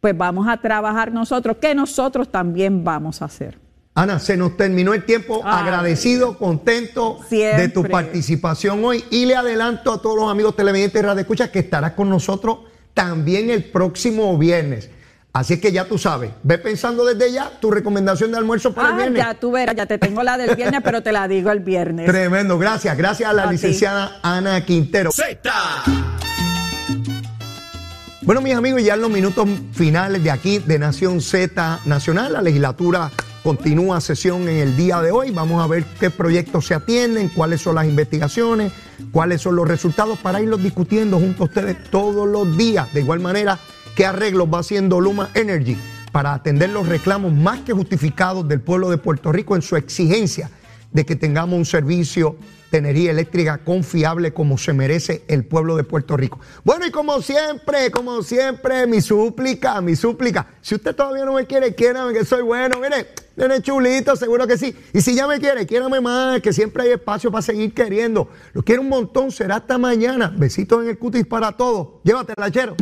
[0.00, 3.65] Pues vamos a trabajar nosotros, que nosotros también vamos a hacer.
[3.96, 5.40] Ana, se nos terminó el tiempo.
[5.42, 9.02] agradecido, contento de tu participación hoy.
[9.10, 12.58] Y le adelanto a todos los amigos televidentes y radioescuchas que estarás con nosotros
[12.92, 14.90] también el próximo viernes.
[15.32, 18.94] Así que ya tú sabes, ve pensando desde ya tu recomendación de almuerzo para el
[18.94, 19.22] ah, viernes.
[19.22, 22.06] Ya tú verás, ya te tengo la del viernes, pero te la digo el viernes.
[22.06, 22.96] Tremendo, gracias.
[22.98, 25.10] Gracias a la licenciada Ana Quintero.
[25.10, 25.52] Z.
[28.20, 32.42] Bueno, mis amigos, ya en los minutos finales de aquí de Nación Z Nacional, la
[32.42, 33.10] legislatura
[33.46, 35.30] continúa sesión en el día de hoy.
[35.30, 38.72] Vamos a ver qué proyectos se atienden, cuáles son las investigaciones,
[39.12, 42.92] cuáles son los resultados para irlos discutiendo junto a ustedes todos los días.
[42.92, 43.60] De igual manera,
[43.96, 45.78] ¿Qué arreglos va haciendo Luma Energy
[46.12, 50.50] para atender los reclamos más que justificados del pueblo de Puerto Rico en su exigencia
[50.96, 52.36] de que tengamos un servicio
[52.72, 56.40] de energía eléctrica confiable como se merece el pueblo de Puerto Rico.
[56.64, 60.54] Bueno, y como siempre, como siempre, mi súplica, mi súplica.
[60.62, 62.80] Si usted todavía no me quiere, quiérame que soy bueno.
[62.80, 64.74] Mire, tiene chulito, seguro que sí.
[64.94, 68.30] Y si ya me quiere, quiérame más, que siempre hay espacio para seguir queriendo.
[68.54, 70.34] Lo quiero un montón, será hasta mañana.
[70.34, 72.00] Besitos en el cutis para todos.
[72.04, 72.74] Llévatela, chero.